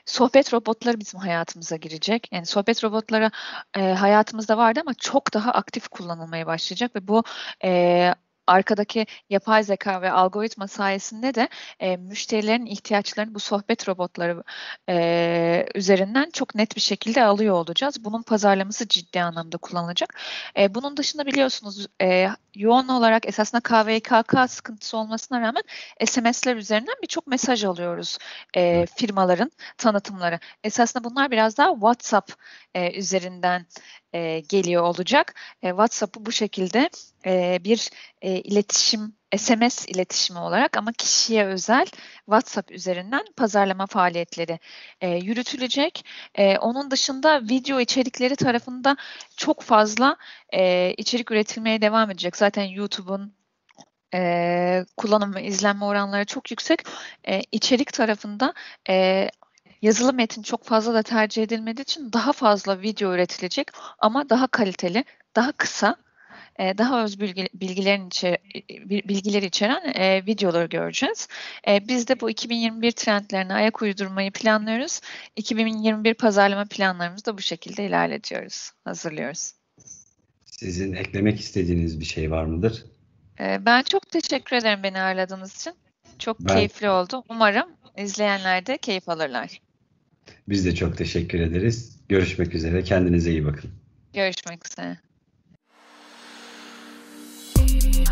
sohbet 0.07 0.55
robotları 0.55 1.01
bizim 1.01 1.20
hayatımıza 1.20 1.77
girecek. 1.77 2.29
Yani 2.33 2.46
sohbet 2.46 2.85
robotları 2.85 3.31
e, 3.77 3.81
hayatımızda 3.81 4.59
vardı 4.59 4.81
ama 4.83 4.94
çok 4.94 5.35
daha 5.35 5.53
aktif 5.53 5.88
kullanılmaya 5.88 6.46
başlayacak 6.46 6.96
ve 6.96 7.09
bu 7.09 7.25
e, 7.64 8.14
arkadaki 8.46 9.07
yapay 9.31 9.62
zeka 9.64 10.03
ve 10.03 10.12
algoritma 10.12 10.68
sayesinde 10.68 11.35
de 11.35 11.48
e, 11.81 11.96
müşterilerin 11.96 12.66
ihtiyaçlarını 12.66 13.35
bu 13.35 13.40
sohbet 13.40 13.88
robotları 13.88 14.42
e, 14.88 15.66
üzerinden 15.75 16.31
çok 16.31 16.55
net 16.55 16.77
bir 16.77 16.81
şekilde 16.81 17.25
alıyor 17.25 17.55
olacağız. 17.55 18.05
Bunun 18.05 18.22
pazarlaması 18.22 18.88
ciddi 18.88 19.22
anlamda 19.22 19.57
kullanılacak. 19.57 20.20
E, 20.59 20.75
bunun 20.75 20.96
dışında 20.96 21.27
biliyorsunuz 21.27 21.87
e, 22.03 22.29
yoğun 22.55 22.88
olarak 22.88 23.27
esasında 23.27 23.61
KVKK 23.61 24.51
sıkıntısı 24.51 24.97
olmasına 24.97 25.41
rağmen 25.41 25.62
SMS'ler 26.07 26.57
üzerinden 26.57 26.95
birçok 27.03 27.27
mesaj 27.27 27.65
alıyoruz 27.65 28.19
e, 28.57 28.87
firmaların 28.97 29.51
tanıtımları. 29.79 30.41
Esasında 30.65 31.05
bunlar 31.05 31.31
biraz 31.31 31.59
daha 31.59 31.73
WhatsApp 31.73 32.33
e, 32.75 32.99
üzerinden 32.99 33.67
e, 34.12 34.41
geliyor 34.41 34.83
olacak. 34.83 35.35
E, 35.62 35.69
WhatsApp'ı 35.69 36.27
bu 36.27 36.33
şekilde 36.33 36.91
e, 37.27 37.59
bir 37.65 37.91
e, 38.23 38.41
iletişim 38.41 39.15
SMS 39.37 39.88
iletişimi 39.88 40.38
olarak 40.38 40.77
ama 40.77 40.92
kişiye 40.92 41.47
özel 41.47 41.87
WhatsApp 42.25 42.73
üzerinden 42.73 43.25
pazarlama 43.37 43.87
faaliyetleri 43.87 44.59
e, 45.01 45.09
yürütülecek. 45.09 46.05
E, 46.35 46.59
onun 46.59 46.90
dışında 46.90 47.42
video 47.42 47.81
içerikleri 47.81 48.37
tarafında 48.37 48.97
çok 49.37 49.62
fazla 49.62 50.16
e, 50.55 50.95
içerik 50.97 51.31
üretilmeye 51.31 51.83
devam 51.83 52.11
edecek. 52.11 52.37
Zaten 52.37 52.64
YouTube'un 52.64 53.35
e, 54.14 54.85
kullanım 54.97 55.35
ve 55.35 55.45
izlenme 55.45 55.85
oranları 55.85 56.25
çok 56.25 56.51
yüksek. 56.51 56.83
E, 57.29 57.42
içerik 57.53 57.92
tarafında 57.92 58.55
e, 58.88 59.29
yazılı 59.83 60.12
metin 60.12 60.42
çok 60.42 60.64
fazla 60.64 60.95
da 60.95 61.03
tercih 61.03 61.42
edilmediği 61.42 61.83
için 61.83 62.12
daha 62.12 62.33
fazla 62.33 62.81
video 62.81 63.14
üretilecek 63.14 63.71
ama 63.99 64.29
daha 64.29 64.47
kaliteli, 64.47 65.05
daha 65.37 65.53
kısa, 65.53 65.97
e, 66.59 66.79
daha 66.79 67.05
öz 67.05 67.21
bilgi, 67.21 67.49
bilgilerin 67.55 68.07
içer, 68.07 68.37
bilgileri 68.88 69.47
içeren 69.47 69.93
e, 69.95 70.27
videoları 70.27 70.67
göreceğiz. 70.67 71.29
E, 71.69 71.88
biz 71.88 72.09
de 72.09 72.21
bu 72.21 72.31
2021 72.31 72.93
trendlerine 72.93 73.55
ayak 73.55 73.83
uydurmayı 73.83 74.31
planlıyoruz. 74.31 75.01
2021 75.37 76.15
pazarlama 76.15 76.65
planlarımızı 76.65 77.27
da 77.27 77.38
bu 77.38 77.43
şekilde 77.43 77.87
ilerletiyoruz, 77.87 78.71
hazırlıyoruz. 78.85 79.53
Sizin 80.45 80.93
eklemek 80.93 81.41
istediğiniz 81.41 82.01
bir 82.01 82.05
şey 82.05 82.31
var 82.31 82.45
mıdır? 82.45 82.85
Ben 83.41 83.83
çok 83.83 84.11
teşekkür 84.11 84.57
ederim 84.57 84.83
beni 84.83 85.01
ağırladığınız 85.01 85.57
için. 85.61 85.75
Çok 86.19 86.41
ben... 86.41 86.55
keyifli 86.55 86.91
oldu. 86.91 87.25
Umarım 87.29 87.69
izleyenler 87.97 88.67
de 88.67 88.79
keyif 88.79 89.09
alırlar. 89.09 89.61
Biz 90.49 90.67
de 90.67 90.75
çok 90.75 90.99
teşekkür 90.99 91.41
ederiz. 91.41 91.99
Görüşmek 92.09 92.55
üzere. 92.55 92.85
Kendinize 92.85 93.31
iyi 93.31 93.45
bakın. 93.45 93.71
Görüşmek 94.12 94.69
üzere. 94.69 94.99
Baby, 97.72 98.04